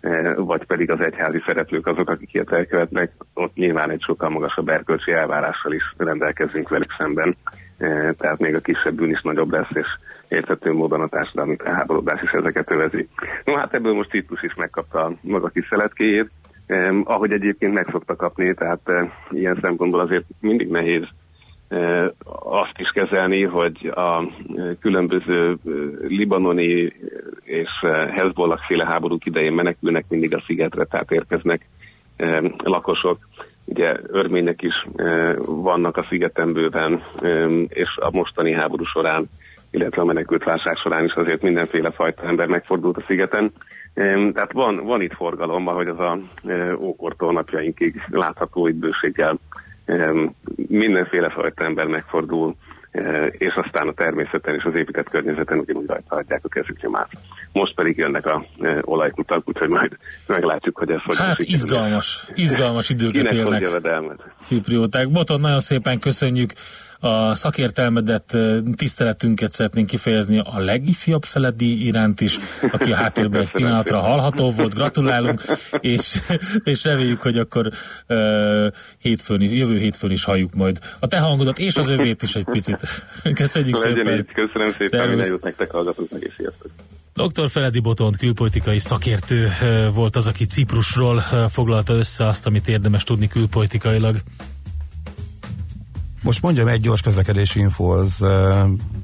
[0.00, 4.68] eh, vagy pedig az egyházi szereplők azok, akik ilyet elkövetnek, ott nyilván egy sokkal magasabb
[4.68, 7.36] erkölcsi elvárással is rendelkezünk velük szemben,
[7.78, 9.86] eh, tehát még a kisebb bűn is nagyobb lesz, és
[10.28, 13.08] érthető módon a társadalmi felháborodás is ezeket övezi.
[13.44, 16.30] No hát ebből most Titus is megkapta maga kis szeletkéjét,
[17.04, 21.02] ahogy egyébként meg szokta kapni, tehát eh, ilyen szempontból azért mindig nehéz
[22.44, 24.26] azt is kezelni, hogy a
[24.80, 25.56] különböző
[26.08, 26.92] libanoni
[27.42, 27.70] és
[28.10, 31.66] Hezbollah féle háborúk idején menekülnek mindig a szigetre, tehát érkeznek
[32.64, 33.18] lakosok.
[33.64, 34.86] Ugye örmények is
[35.46, 37.02] vannak a szigeten bőven,
[37.68, 39.28] és a mostani háború során,
[39.70, 43.52] illetve a menekült válság során is azért mindenféle fajta ember megfordult a szigeten.
[43.94, 46.18] Tehát van, van itt forgalom, ahogy az a
[46.80, 49.38] ókortól napjainkig látható itt bőséggel
[50.68, 52.56] mindenféle fajta ember megfordul,
[52.90, 57.08] e, és aztán a természeten és az épített környezeten ugyanúgy rajta adják a kezük nyomát.
[57.52, 59.96] Most pedig jönnek a e, olajkutak, úgyhogy majd
[60.26, 63.68] meglátjuk, hogy ez hogy Hát izgalmas, izgalmas időket élnek.
[64.42, 65.10] Ciprióták.
[65.10, 66.52] Boton, nagyon szépen köszönjük
[67.00, 68.36] a szakértelmedet,
[68.76, 72.38] tiszteletünket szeretnénk kifejezni a legifjabb feledi iránt is,
[72.72, 75.42] aki a háttérben egy pillanatra hallható volt, gratulálunk,
[75.80, 76.20] és,
[76.64, 77.70] és reméljük, hogy akkor
[78.08, 78.66] uh,
[78.98, 82.80] hétfőn, jövő hétfőn is halljuk majd a te hangodat, és az övét is egy picit.
[83.34, 84.18] Köszönjük Legyen szépen.
[84.18, 84.26] Így.
[84.26, 86.70] Köszönöm szépen, minden jót nektek hallgatóknak, és sziasztok.
[87.14, 87.50] Dr.
[87.50, 89.48] Feledi Botont külpolitikai szakértő
[89.94, 94.16] volt az, aki Ciprusról foglalta össze azt, amit érdemes tudni külpolitikailag.
[96.22, 98.18] Most mondjam, egy gyors közlekedési info az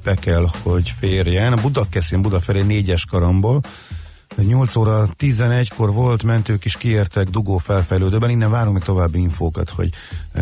[0.03, 1.59] be kell, hogy férjen.
[1.61, 3.61] Budakeszin Budafelé négyes karomból
[4.41, 9.89] 8 óra 11-kor volt, mentők is kiértek dugó felfejlődőben, innen várunk még további infókat, hogy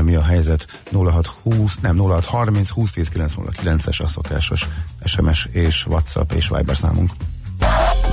[0.01, 4.67] mi a helyzet 0620, nem 0630 2010 909-es a szokásos
[5.03, 7.11] SMS és WhatsApp és Viber számunk.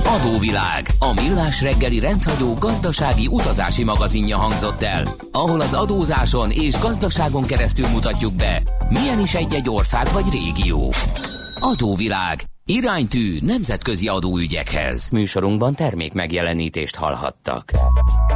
[0.09, 7.45] Adóvilág, a millás reggeli rendhagyó gazdasági utazási magazinja hangzott el, ahol az adózáson és gazdaságon
[7.45, 10.93] keresztül mutatjuk be, milyen is egy-egy ország vagy régió.
[11.59, 15.09] Adóvilág, iránytű nemzetközi adóügyekhez.
[15.09, 17.71] Műsorunkban termék megjelenítést hallhattak.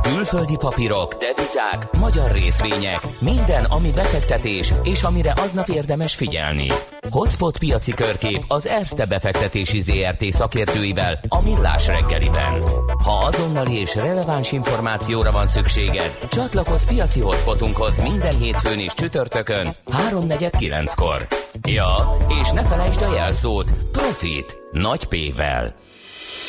[0.04, 6.68] Külföldi papírok, devizák, magyar részvények, minden, ami befektetés, és amire aznap érdemes figyelni.
[7.10, 12.62] Hotspot piaci körkép az Erste befektetési ZRT szakértőivel a Millás reggeliben.
[13.04, 21.28] Ha azonnali és releváns információra van szükséged, csatlakozz piaci hotspotunkhoz minden hétfőn és csütörtökön 3.49-kor.
[21.68, 21.96] Ja,
[22.42, 25.76] és ne felejtsd a jelszót Profit nagy P-vel.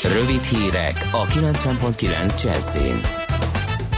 [0.02, 3.23] Rövid hírek a 90.9 Jazzin.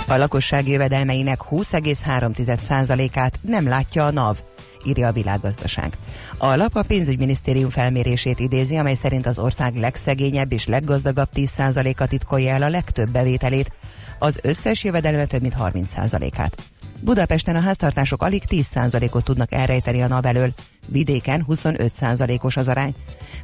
[0.09, 4.39] A lakosság jövedelmeinek 20,3%-át nem látja a NAV,
[4.85, 5.97] írja a világgazdaság.
[6.39, 12.55] A lap a pénzügyminisztérium felmérését idézi, amely szerint az ország legszegényebb és leggazdagabb 10%-a titkolja
[12.55, 13.73] el a legtöbb bevételét,
[14.19, 16.57] az összes jövedelme több mint 30%-át.
[17.01, 20.53] Budapesten a háztartások alig 10%-ot tudnak elrejteni a NAV elől,
[20.89, 22.95] vidéken 25%-os az arány.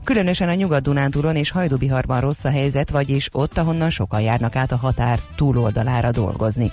[0.05, 4.76] Különösen a Nyugat-Dunántúron és Hajdubiharban rossz a helyzet, vagyis ott, ahonnan sokan járnak át a
[4.76, 6.70] határ túloldalára dolgozni.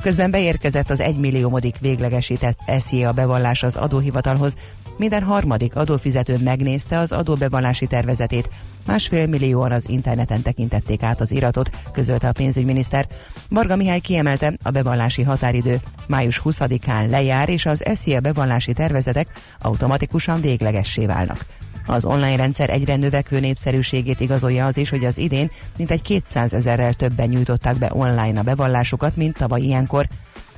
[0.00, 4.56] Közben beérkezett az egymilliómodik véglegesített SZIA bevallás az adóhivatalhoz.
[4.96, 8.48] Minden harmadik adófizető megnézte az adóbevallási tervezetét.
[8.86, 13.06] Másfél millióan az interneten tekintették át az iratot, közölte a pénzügyminiszter.
[13.48, 19.28] Varga Mihály kiemelte, a bevallási határidő május 20-án lejár, és az SZIA bevallási tervezetek
[19.60, 21.46] automatikusan véglegessé válnak.
[21.86, 26.92] Az online rendszer egyre növekvő népszerűségét igazolja az is, hogy az idén mintegy 200 ezerrel
[26.92, 30.08] többen nyújtották be online a bevallásukat, mint tavaly ilyenkor.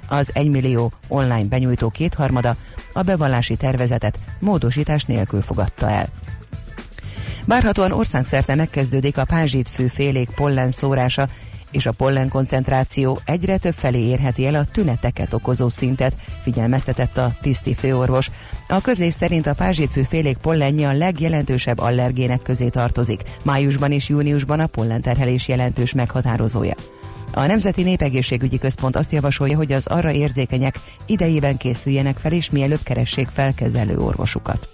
[0.08, 2.56] Az 1 millió online benyújtó kétharmada
[2.92, 6.08] a bevallási tervezetet módosítás nélkül fogadta el.
[7.44, 11.28] Várhatóan országszerte megkezdődik a pázsitfű félék pollen szórása,
[11.70, 17.34] és a pollen koncentráció egyre több felé érheti el a tüneteket okozó szintet, figyelmeztetett a
[17.40, 18.30] tiszti főorvos.
[18.68, 23.22] A közlés szerint a pázsitfű félék pollenje a legjelentősebb allergének közé tartozik.
[23.42, 26.74] Májusban és júniusban a pollenterhelés jelentős meghatározója.
[27.32, 32.82] A Nemzeti Népegészségügyi Központ azt javasolja, hogy az arra érzékenyek idejében készüljenek fel, és mielőbb
[32.82, 34.68] keressék fel kezelő orvosukat.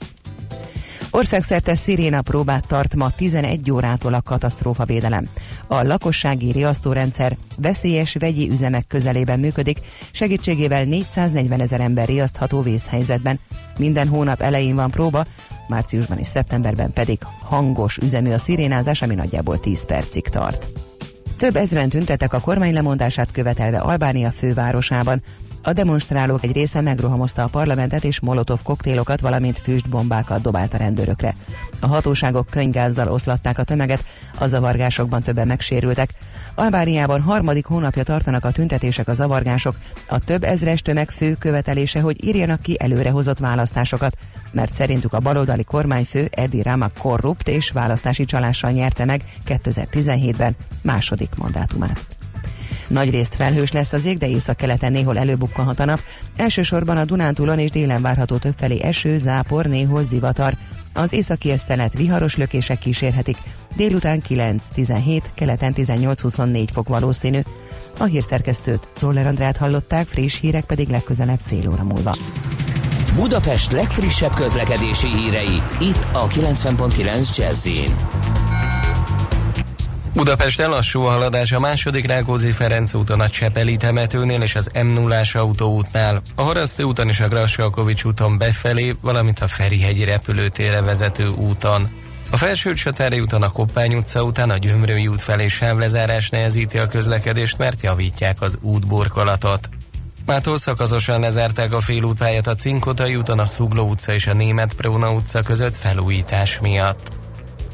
[1.14, 5.28] Országszerte sziréna próbát tart ma 11 órától a katasztrófavédelem.
[5.66, 9.80] A lakossági riasztórendszer veszélyes vegyi üzemek közelében működik,
[10.12, 13.38] segítségével 440 ezer ember riasztható vészhelyzetben.
[13.78, 15.24] Minden hónap elején van próba,
[15.68, 20.68] márciusban és szeptemberben pedig hangos üzemű a szirénázás, ami nagyjából 10 percig tart.
[21.42, 25.22] Több ezren tüntetek a kormány lemondását követelve Albánia fővárosában.
[25.64, 31.34] A demonstrálók egy része megrohamozta a parlamentet és molotov koktélokat, valamint füstbombákat dobált a rendőrökre.
[31.80, 34.04] A hatóságok könygázzal oszlatták a tömeget,
[34.38, 36.10] a zavargásokban többen megsérültek.
[36.54, 39.76] Albániában harmadik hónapja tartanak a tüntetések a zavargások.
[40.06, 44.16] A több ezres tömeg fő követelése, hogy írjanak ki előrehozott választásokat,
[44.52, 51.30] mert szerintük a baloldali kormányfő Edi Rama korrupt és választási csalással nyerte meg 2017-ben második
[51.36, 52.21] mandátumát.
[52.92, 56.00] Nagy részt felhős lesz az ég, de észak-keleten néhol előbukkanhat a nap.
[56.36, 60.54] Elsősorban a Dunántúlon és délen várható többfelé eső, zápor, néhol zivatar.
[60.92, 63.36] Az északi szelet viharos lökések kísérhetik.
[63.76, 67.40] Délután 9-17, keleten 18-24 fok valószínű.
[67.98, 72.16] A hírszerkesztőt Zoller Andrát hallották, friss hírek pedig legközelebb fél óra múlva.
[73.14, 77.66] Budapest legfrissebb közlekedési hírei, itt a 90.9 jazz
[80.14, 84.86] Budapesten lassú a haladás a második Rákóczi Ferenc úton a Csepeli temetőnél és az m
[84.86, 91.28] 0 autóútnál, a Harasztő úton és a Grassalkovics úton befelé, valamint a Ferihegyi repülőtérre vezető
[91.28, 91.90] úton.
[92.30, 96.86] A Felső Csatári úton a Koppány utca után a Gyömrői út felé sávlezárás nehezíti a
[96.86, 99.68] közlekedést, mert javítják az útburkolatot.
[100.26, 105.12] Mától szakaszosan lezárták a félútpályát a Cinkotai úton, a Szugló utca és a Német Próna
[105.12, 107.21] utca között felújítás miatt.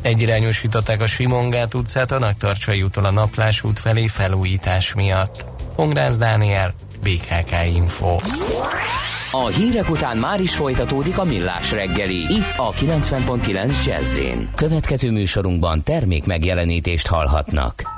[0.02, 5.44] Egyirányosították a Simongát utcát a Nagytarcsai úton a Naplás út felé felújítás miatt.
[5.74, 6.72] Pongrász Dániel,
[7.02, 8.16] BKK Info.
[9.32, 14.18] A hírek után már is folytatódik a millás reggeli, itt a 90.9 jazz
[14.54, 17.97] Következő műsorunkban termék megjelenítést hallhatnak.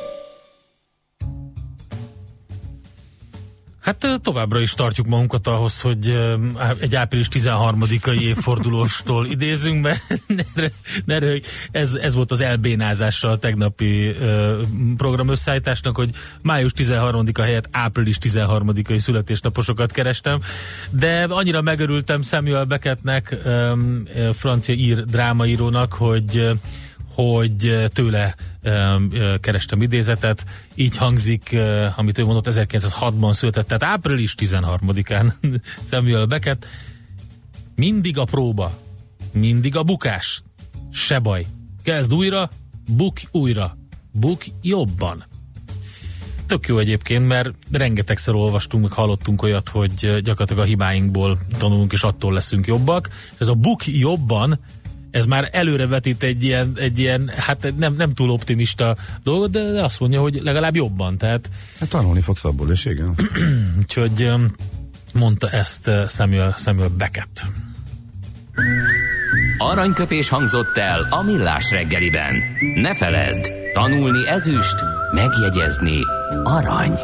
[4.01, 6.17] Hát továbbra is tartjuk magunkat ahhoz, hogy
[6.79, 10.01] egy április 13-ai évfordulóstól idézünk, mert
[11.05, 11.37] ne, ne,
[11.71, 14.15] ez, ez volt az elbénázása a tegnapi
[14.97, 16.09] program összeállításnak, hogy
[16.41, 20.39] május 13-a helyett április 13-ai születésnaposokat kerestem,
[20.89, 23.37] de annyira megörültem Samuel Beckettnek,
[24.33, 26.49] francia ír drámaírónak, hogy
[27.13, 28.35] hogy tőle
[29.39, 30.45] kerestem idézetet.
[30.75, 31.57] Így hangzik,
[31.95, 35.31] amit ő mondott, 1906-ban született, tehát április 13-án
[35.89, 36.65] Samuel Beckett.
[37.75, 38.77] Mindig a próba,
[39.31, 40.43] mindig a bukás.
[40.91, 41.45] Se baj.
[41.83, 42.49] Kezd újra,
[42.89, 43.77] buk újra.
[44.11, 45.23] Buk jobban.
[46.45, 52.03] Tök jó egyébként, mert rengetegszer olvastunk, meg hallottunk olyat, hogy gyakorlatilag a hibáinkból tanulunk, és
[52.03, 53.09] attól leszünk jobbak.
[53.37, 54.59] Ez a buk jobban
[55.11, 59.99] ez már előrevetít egy ilyen, egy ilyen hát nem, nem túl optimista dolgot, de, azt
[59.99, 61.17] mondja, hogy legalább jobban.
[61.17, 61.49] Tehát,
[61.79, 63.15] hát tanulni fogsz abból is, igen.
[63.79, 64.51] Úgyhogy um,
[65.13, 67.45] mondta ezt uh, Samuel, Samuel Beckett.
[69.57, 72.43] Aranyköpés hangzott el a millás reggeliben.
[72.75, 74.75] Ne feledd, tanulni ezüst,
[75.13, 75.99] megjegyezni
[76.43, 76.99] arany.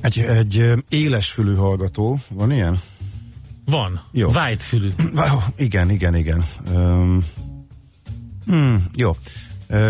[0.00, 2.80] Egy, egy élesfülű hallgató, van ilyen?
[3.70, 4.00] Van.
[4.12, 4.28] Jó.
[4.28, 4.90] Whitefülű.
[5.56, 6.44] Igen, igen, igen.
[6.74, 7.24] Um,
[8.46, 9.16] hmm, jó.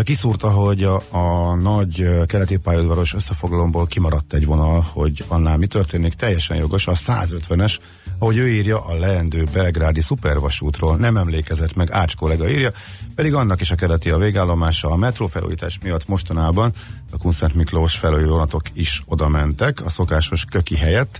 [0.03, 6.13] Kiszúrta, hogy a, a nagy keleti pályaudvaros összefoglalomból kimaradt egy vonal, hogy annál mi történik,
[6.13, 7.77] teljesen jogos, a 150-es,
[8.19, 12.71] ahogy ő írja, a leendő belgrádi szupervasútról nem emlékezett meg, Ács kollega írja,
[13.15, 16.71] pedig annak is a keleti a végállomása a metrófelújítás miatt mostanában
[17.11, 21.19] a Kunszent Miklós felői vonatok is oda mentek, a szokásos köki helyett,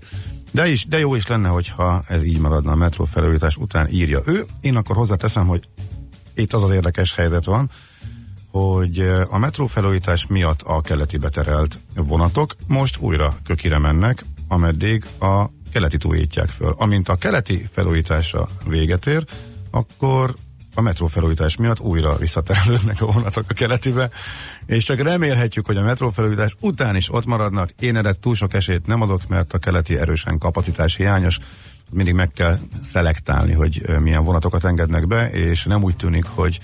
[0.52, 4.22] de, is, de jó is lenne, hogyha ez így maradna a metró felújítás után írja
[4.26, 4.46] ő.
[4.62, 5.64] Én akkor hozzáteszem, hogy
[6.36, 7.70] itt az az érdekes helyzet van,
[8.52, 9.00] hogy
[9.30, 15.98] a metró felújítás miatt a keleti beterelt vonatok most újra kökire mennek, ameddig a keleti
[15.98, 16.74] túlítják föl.
[16.78, 19.26] Amint a keleti felújítása véget ér,
[19.72, 20.36] akkor
[20.74, 24.10] a metrófelújítás miatt újra visszaterelődnek a vonatok a keletibe,
[24.66, 27.70] és csak remélhetjük, hogy a metrófelújítás után is ott maradnak.
[27.80, 31.38] Én erre túl sok esélyt nem adok, mert a keleti erősen kapacitás hiányos,
[31.92, 36.60] mindig meg kell szelektálni, hogy milyen vonatokat engednek be, és nem úgy tűnik, hogy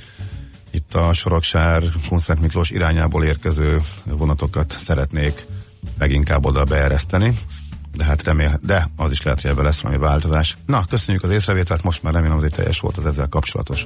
[0.71, 5.45] itt a Soroksár, Kunszent Miklós irányából érkező vonatokat szeretnék
[5.97, 7.37] leginkább oda beereszteni
[7.97, 10.57] de hát remél, de az is lehet, hogy ebben lesz valami változás.
[10.65, 13.85] Na, köszönjük az észrevételt, most már remélem azért teljes volt az ezzel kapcsolatos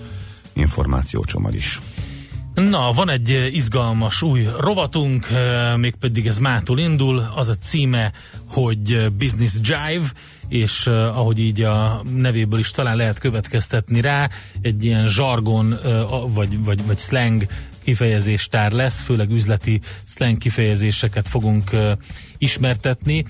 [0.53, 1.80] információcsomag is.
[2.53, 5.28] Na, van egy izgalmas új rovatunk,
[5.76, 8.12] mégpedig ez mától indul, az a címe,
[8.49, 10.12] hogy Business Jive,
[10.47, 14.30] és ahogy így a nevéből is talán lehet következtetni rá,
[14.62, 15.80] egy ilyen zsargon
[16.28, 17.45] vagy, vagy, vagy slang
[17.84, 21.71] kifejezéstár lesz, főleg üzleti slang kifejezéseket fogunk
[22.38, 23.25] ismertetni.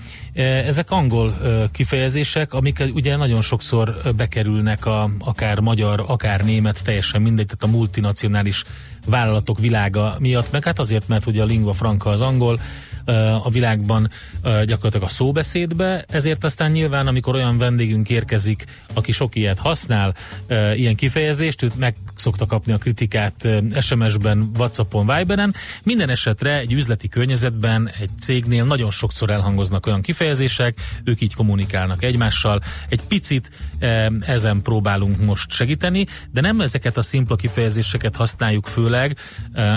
[0.66, 1.38] Ezek angol
[1.72, 7.76] kifejezések, amik ugye nagyon sokszor bekerülnek a, akár magyar, akár német, teljesen mindegy, tehát a
[7.76, 8.64] multinacionális
[9.06, 12.60] vállalatok világa miatt, meg hát azért, mert ugye a lingua franca az angol,
[13.42, 14.10] a világban
[14.42, 20.14] gyakorlatilag a szóbeszédbe, ezért aztán nyilván, amikor olyan vendégünk érkezik, aki sok ilyet használ,
[20.74, 23.48] ilyen kifejezést, őt meg szokta kapni a kritikát
[23.80, 25.54] SMS-ben, Whatsappon, Viberen.
[25.82, 32.04] Minden esetre egy üzleti környezetben, egy cégnél nagyon sokszor elhangoznak olyan kifejezések, ők így kommunikálnak
[32.04, 32.60] egymással.
[32.88, 33.50] Egy picit
[34.20, 39.16] ezen próbálunk most segíteni, de nem ezeket a szimpla kifejezéseket használjuk főleg,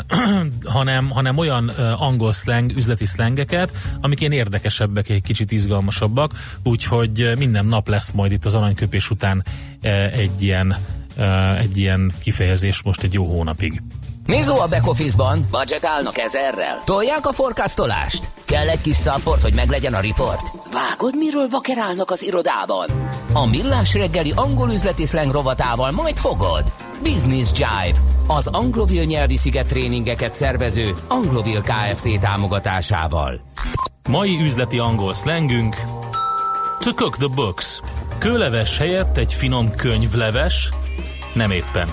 [0.63, 1.67] hanem, hanem olyan
[1.97, 6.31] angol slang, üzleti szlengeket, amik ilyen érdekesebbek, egy kicsit izgalmasabbak,
[6.63, 9.43] úgyhogy minden nap lesz majd itt az aranyköpés után
[10.11, 10.75] egy ilyen,
[11.57, 13.81] egy ilyen kifejezés most egy jó hónapig.
[14.25, 16.81] Nézó a back office-ban, budgetálnak ezerrel.
[16.85, 18.29] Tolják a forecastolást?
[18.45, 20.51] Kell egy kis szapport, hogy meglegyen a report?
[20.71, 22.89] Vágod, miről bakerálnak az irodában?
[23.33, 26.73] A millás reggeli angol üzleti slang rovatával majd fogod.
[27.03, 32.19] Business Jive, az anglovil nyelvi sziget tréningeket szervező Anglovil Kft.
[32.19, 33.41] támogatásával.
[34.09, 35.75] Mai üzleti angol slangünk
[36.79, 37.79] To cook the books.
[38.17, 40.69] Kőleves helyett egy finom könyvleves,
[41.33, 41.87] nem éppen.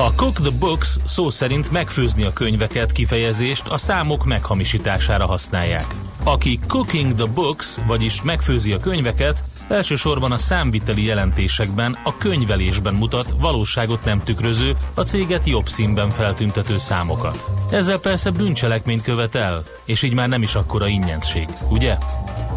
[0.00, 5.86] A Cook the Books szó szerint megfőzni a könyveket kifejezést a számok meghamisítására használják.
[6.24, 13.34] Aki Cooking the Books, vagyis megfőzi a könyveket, Elsősorban a számviteli jelentésekben, a könyvelésben mutat
[13.40, 17.46] valóságot nem tükröző, a céget jobb színben feltüntető számokat.
[17.70, 21.96] Ezzel persze bűncselekményt követel, és így már nem is akkora ingyenszég, ugye?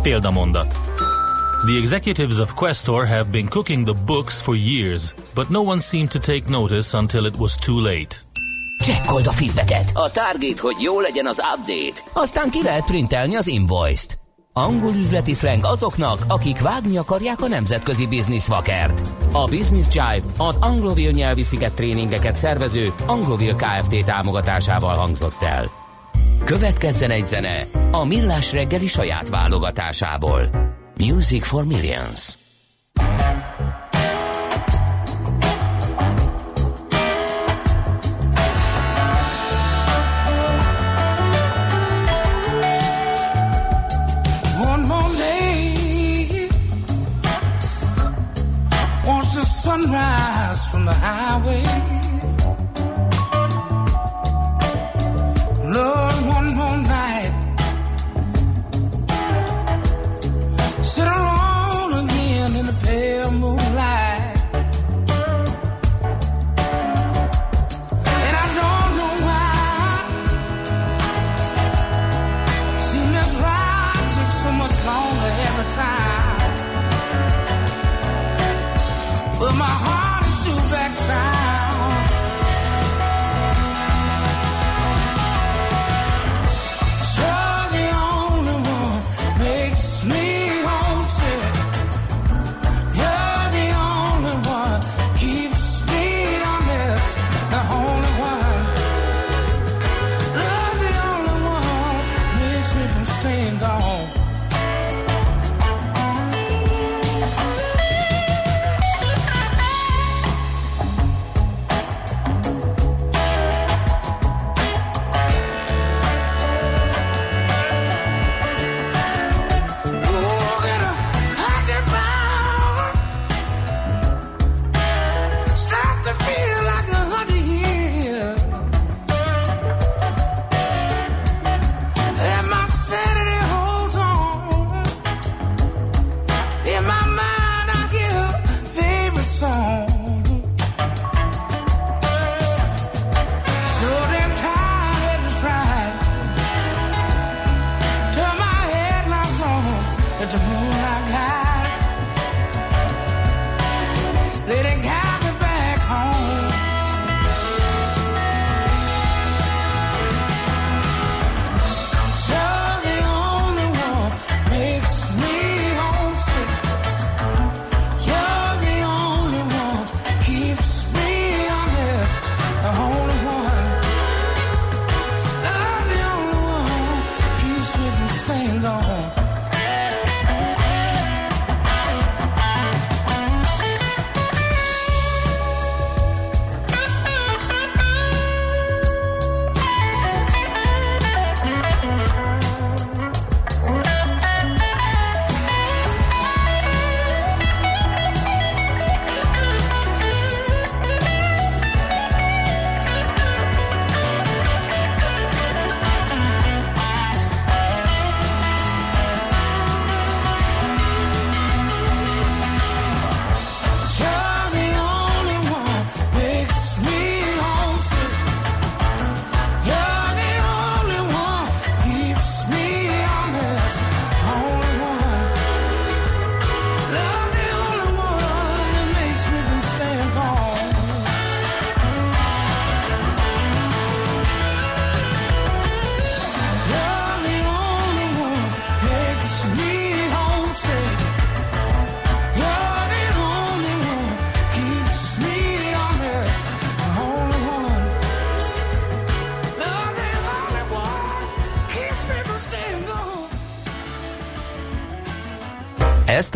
[0.02, 0.93] Példamondat.
[1.66, 6.11] The executives of Questor have been cooking the books for years, but no one seemed
[6.11, 8.20] to take notice until it was too late.
[8.82, 9.91] Csekkold a feedbacket.
[9.93, 12.09] A target, hogy jó legyen az update.
[12.14, 14.18] Aztán ki lehet printelni az invoice-t.
[14.53, 19.01] Angol üzleti slang azoknak, akik vágni akarják a nemzetközi bizniszvakert.
[19.32, 24.05] A Business Jive az Anglovil nyelvi sziget tréningeket szervező Anglovil Kft.
[24.05, 25.72] támogatásával hangzott el.
[26.45, 30.72] Következzen egy zene a Millás reggeli saját válogatásából.
[31.04, 32.38] Music for Millions.
[49.64, 52.03] sunrise from the highway.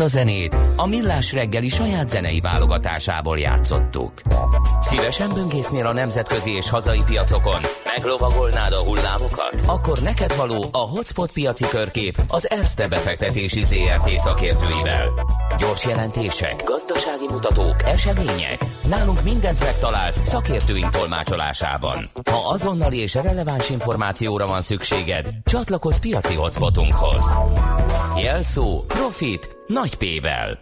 [0.08, 4.12] Zenét a Millás reggeli saját zenei válogatásából játszottuk.
[4.80, 7.60] Szívesen böngésznél a nemzetközi és hazai piacokon?
[7.84, 9.62] Meglovagolnád a hullámokat?
[9.66, 15.08] Akkor neked való a Hotspot piaci körkép az Erste befektetési ZRT szakértőivel.
[15.58, 18.64] Gyors jelentések, gazdasági mutatók, események.
[18.82, 21.98] Nálunk mindent megtalálsz szakértőink tolmácsolásában.
[22.30, 27.30] Ha azonnali és releváns információra van szükséged, csatlakozz piaci hotspotunkhoz.
[28.16, 30.58] Jelszó Profit nagy P-vel.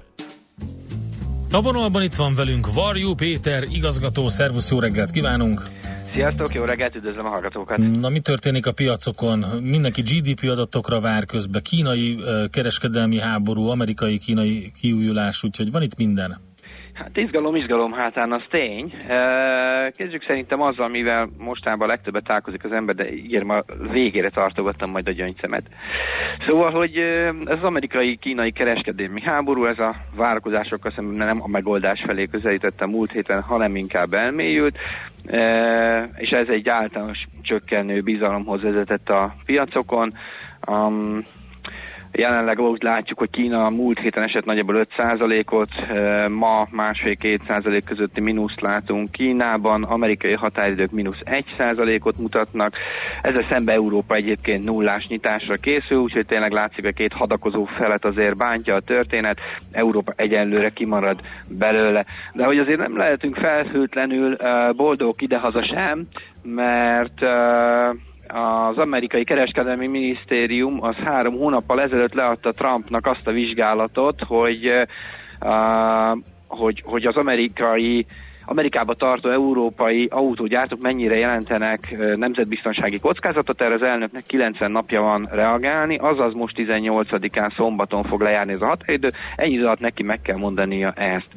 [1.50, 5.68] A vonalban itt van velünk Varjú Péter, igazgató, szervusz, jó reggelt kívánunk!
[6.12, 7.78] Sziasztok, jó reggelt, üdvözlöm a hallgatókat!
[7.78, 9.38] Na mi történik a piacokon?
[9.62, 12.18] Mindenki GDP adatokra vár közben, kínai
[12.50, 16.38] kereskedelmi háború, amerikai kínai kiújulás, úgyhogy van itt minden.
[16.96, 18.92] Hát izgalom, izgalom hátán az tény.
[19.96, 25.08] Kezdjük szerintem azzal, amivel mostában legtöbbet találkozik az ember, de ígérem a végére tartogattam majd
[25.08, 25.68] a gyöngyszemet.
[26.46, 26.96] Szóval, hogy
[27.44, 32.88] ez az amerikai-kínai kereskedelmi háború, ez a várakozásokkal szemben nem a megoldás felé közelítette a
[32.88, 34.78] múlt héten, hanem inkább elmélyült,
[36.16, 40.12] és ez egy általános csökkenő bizalomhoz vezetett a piacokon.
[42.18, 45.68] Jelenleg úgy látjuk, hogy Kína a múlt héten esett nagyjából 5%-ot,
[46.28, 52.72] ma másfél-két százalék közötti mínuszt látunk Kínában, amerikai határidők mínusz 1%-ot mutatnak,
[53.22, 58.36] ezzel szemben Európa egyébként nullás nyitásra készül, úgyhogy tényleg látszik, hogy két hadakozó felet azért
[58.36, 59.38] bántja a történet,
[59.72, 62.04] Európa egyenlőre kimarad belőle.
[62.32, 64.36] De hogy azért nem lehetünk felhőtlenül
[64.76, 66.06] boldogok idehaza sem,
[66.42, 67.20] mert
[68.28, 74.66] az amerikai kereskedelmi minisztérium az három hónappal ezelőtt leadta Trumpnak azt a vizsgálatot, hogy,
[75.40, 78.06] uh, hogy, hogy az amerikai
[78.48, 85.96] Amerikába tartó európai autógyártók mennyire jelentenek nemzetbiztonsági kockázatot, erre az elnöknek 90 napja van reagálni,
[85.96, 90.92] azaz most 18-án szombaton fog lejárni ez a határidő, ennyi alatt neki meg kell mondania
[90.92, 91.28] ezt.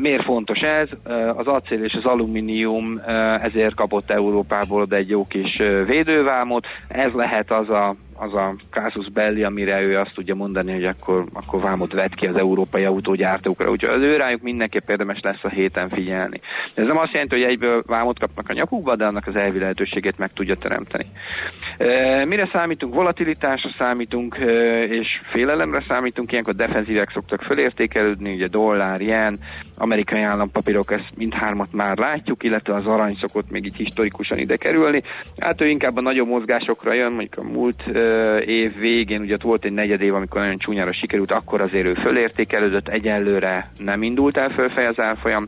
[0.00, 0.88] Miért fontos ez?
[1.36, 3.00] Az acél és az alumínium
[3.38, 9.42] ezért kapott Európából egy jó kis védővámot, ez lehet az a az a casus belli,
[9.44, 13.70] amire ő azt tudja mondani, hogy akkor, akkor vámot vett ki az európai autógyártókra.
[13.70, 16.40] Úgyhogy az ő rájuk mindenképp érdemes lesz a héten figyelni.
[16.74, 20.18] Ez nem azt jelenti, hogy egyből vámot kapnak a nyakukba, de annak az elvi lehetőségét
[20.18, 21.06] meg tudja teremteni.
[21.78, 22.94] E, mire számítunk?
[22.94, 24.44] Volatilitásra számítunk, e,
[24.82, 26.32] és félelemre számítunk.
[26.32, 29.38] Ilyenkor defenzívek szoktak fölértékelődni, ugye dollár, jen,
[29.76, 35.02] amerikai állampapírok, ezt mindhármat már látjuk, illetve az arany szokott még így historikusan ide kerülni.
[35.38, 37.82] Hát ő inkább a nagyobb mozgásokra jön, mondjuk a múlt
[38.46, 41.92] év végén, ugye ott volt egy negyed év, amikor nagyon csúnyára sikerült, akkor azért ő
[41.92, 45.44] fölértékelődött, egyenlőre nem indult el fölfej az árfolyam.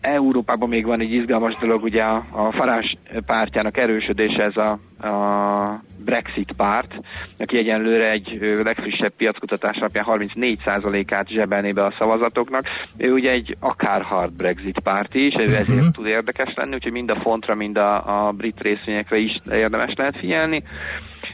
[0.00, 5.82] Európában még van egy izgalmas dolog, ugye a, a Farás pártjának erősödése ez a, a
[6.04, 6.94] Brexit párt,
[7.38, 12.64] aki egyenlőre egy legfrissebb piackutatás alapján 34%-át zsebelné be a szavazatoknak.
[12.96, 15.90] Ő ugye egy akár hard Brexit párt is, ő ezért uh-huh.
[15.90, 20.16] tud érdekes lenni, úgyhogy mind a fontra, mind a, a brit részvényekre is érdemes lehet
[20.16, 20.62] figyelni.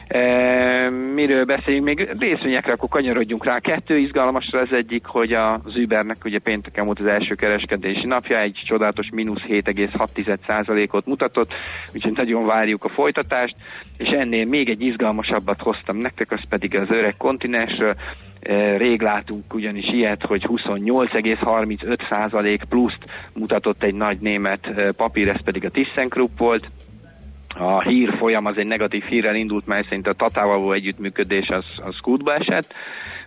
[0.07, 2.09] E, miről beszéljünk még?
[2.19, 3.59] Részvényekre akkor kanyarodjunk rá.
[3.59, 8.61] Kettő izgalmasra az egyik, hogy az Ubernek ugye pénteken volt az első kereskedési napja, egy
[8.65, 11.53] csodálatos mínusz 7,6%-ot mutatott,
[11.93, 13.55] úgyhogy nagyon várjuk a folytatást,
[13.97, 17.95] és ennél még egy izgalmasabbat hoztam nektek, az pedig az öreg kontinensről.
[18.77, 22.99] Rég látunk ugyanis ilyet, hogy 28,35% pluszt
[23.33, 26.69] mutatott egy nagy német papír, ez pedig a ThyssenKrupp volt,
[27.59, 31.65] a hír folyam az egy negatív hírrel indult, mely szerint a Tatával való együttműködés az,
[31.85, 32.73] az kútba esett,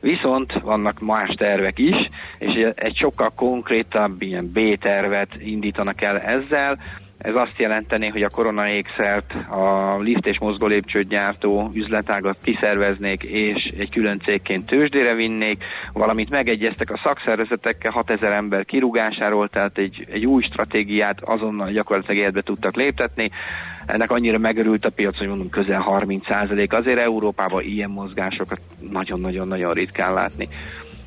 [0.01, 2.09] viszont vannak más tervek is,
[2.39, 6.78] és egy sokkal konkrétabb ilyen B-tervet indítanak el ezzel,
[7.20, 13.64] ez azt jelenteni, hogy a korona ékszert a lift és mozgó lépcsőgyártó üzletágat kiszerveznék, és
[13.78, 20.26] egy külön cégként tőzsdére vinnék, valamint megegyeztek a szakszervezetekkel 6000 ember kirúgásáról, tehát egy, egy
[20.26, 23.31] új stratégiát azonnal gyakorlatilag életbe tudtak léptetni.
[23.91, 28.61] Ennek annyira megörült a piac, hogy mondom közel 30% Azért Európában ilyen mozgásokat
[28.91, 30.49] nagyon-nagyon-nagyon ritkán látni.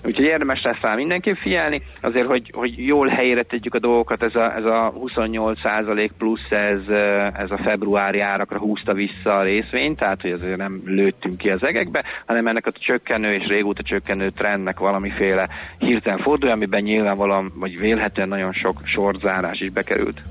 [0.06, 4.36] Úgyhogy érdemes lesz rá mindenképp figyelni, azért, hogy, hogy jól helyére tegyük a dolgokat, ez
[4.36, 6.90] a, ez a 28% plusz, ez,
[7.34, 11.64] ez a februári árakra húzta vissza a részvényt, tehát hogy azért nem lőttünk ki az
[11.64, 17.80] egekbe, hanem ennek a csökkenő és régóta csökkenő trendnek valamiféle hirtelen fordulja, amiben nyilvánvalóan, vagy
[17.80, 20.22] vélhetően nagyon sok sortzárás is bekerült.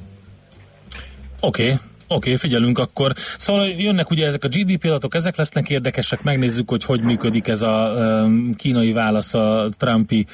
[1.40, 1.74] Oké, okay.
[2.12, 3.12] Oké, okay, figyelünk akkor.
[3.38, 7.62] Szóval jönnek ugye ezek a GDP adatok, ezek lesznek érdekesek, megnézzük, hogy hogy működik ez
[7.62, 10.26] a um, kínai válasz a Trumpi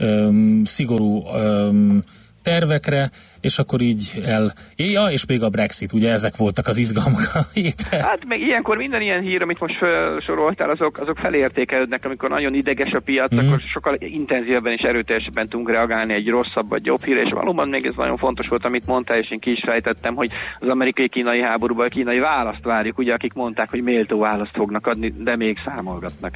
[0.00, 2.04] um, szigorú um,
[2.42, 3.10] tervekre,
[3.42, 4.52] és akkor így el...
[4.76, 8.02] Ja, és még a Brexit, ugye ezek voltak az izgalmak a hétre.
[8.02, 12.92] Hát meg ilyenkor minden ilyen hír, amit most felsoroltál, azok, azok felértékelődnek, amikor nagyon ideges
[12.92, 13.38] a piac, mm.
[13.38, 17.86] akkor sokkal intenzívebben és erőteljesebben tudunk reagálni egy rosszabb vagy jobb hír, és valóban még
[17.86, 20.30] ez nagyon fontos volt, amit mondtál, és én ki is fejtettem, hogy
[20.60, 25.12] az amerikai-kínai háborúban a kínai választ várjuk, ugye, akik mondták, hogy méltó választ fognak adni,
[25.18, 26.34] de még számolgatnak.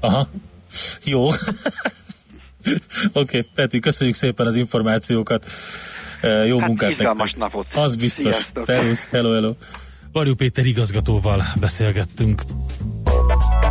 [0.00, 0.28] Aha.
[1.04, 1.24] Jó.
[3.12, 5.46] Oké, okay, Peti, köszönjük szépen az információkat.
[6.22, 7.36] Jó hát munkát nektek.
[7.36, 7.66] napot.
[7.72, 8.50] Az biztos.
[8.54, 9.54] Szervusz, hello, hello.
[10.12, 12.42] Varjú Péter igazgatóval beszélgettünk.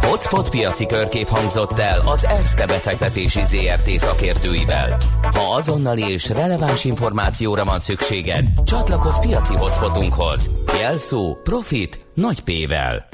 [0.02, 4.98] Hotspot piaci körkép hangzott el az ESZTE befektetési ZRT szakértőivel.
[5.22, 10.50] Ha azonnali és releváns információra van szükséged, csatlakozz piaci hotspotunkhoz.
[10.80, 13.10] Jelszó Profit nagy P-vel.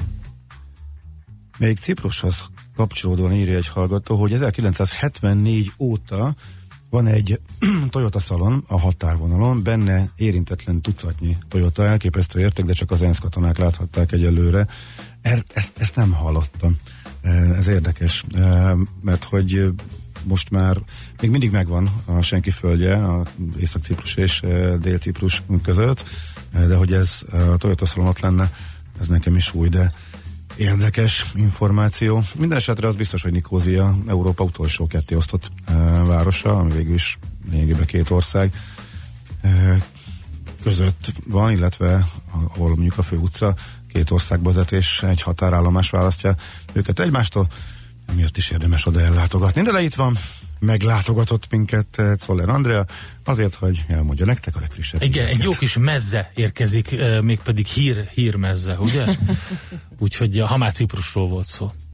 [1.58, 2.44] Még Ciprushoz
[2.76, 6.34] kapcsolódóan írja egy hallgató, hogy 1974 óta
[6.90, 7.40] van egy
[7.90, 13.58] Toyota szalon a határvonalon, benne érintetlen tucatnyi Toyota, elképesztő érték, de csak az ENSZ katonák
[13.58, 14.66] láthatták egyelőre.
[15.22, 16.76] Er, ezt, ezt nem hallottam.
[17.22, 19.72] E, ez érdekes, e, mert hogy
[20.22, 20.80] most már
[21.20, 23.26] még mindig megvan a senki földje a
[23.58, 26.08] Észak-Ciprus és e, Dél-Ciprus között,
[26.52, 28.52] de hogy ez a Toyota szalon ott lenne,
[29.00, 29.92] ez nekem is új, de
[30.58, 32.22] Érdekes információ.
[32.38, 37.18] Minden esetre az biztos, hogy Nikózia Európa utolsó ketté osztott e, városa, ami végül is
[37.50, 38.52] lényegében két ország
[39.40, 39.78] e,
[40.62, 43.54] között van, illetve ahol mondjuk a fő utca
[43.92, 46.34] két ország vezetés, egy határállomás választja
[46.72, 47.48] őket egymástól,
[48.14, 49.62] miért is érdemes oda ellátogatni.
[49.62, 50.16] De itt van,
[50.58, 52.86] meglátogatott minket eh, Czoller Andrea,
[53.24, 55.02] azért, hogy elmondja nektek a legfrissebb.
[55.02, 59.04] Igen, egy jó kis mezze érkezik, eh, mégpedig hír, hírmezze, ugye?
[59.98, 61.72] Úgyhogy ha már Ciprusról volt szó.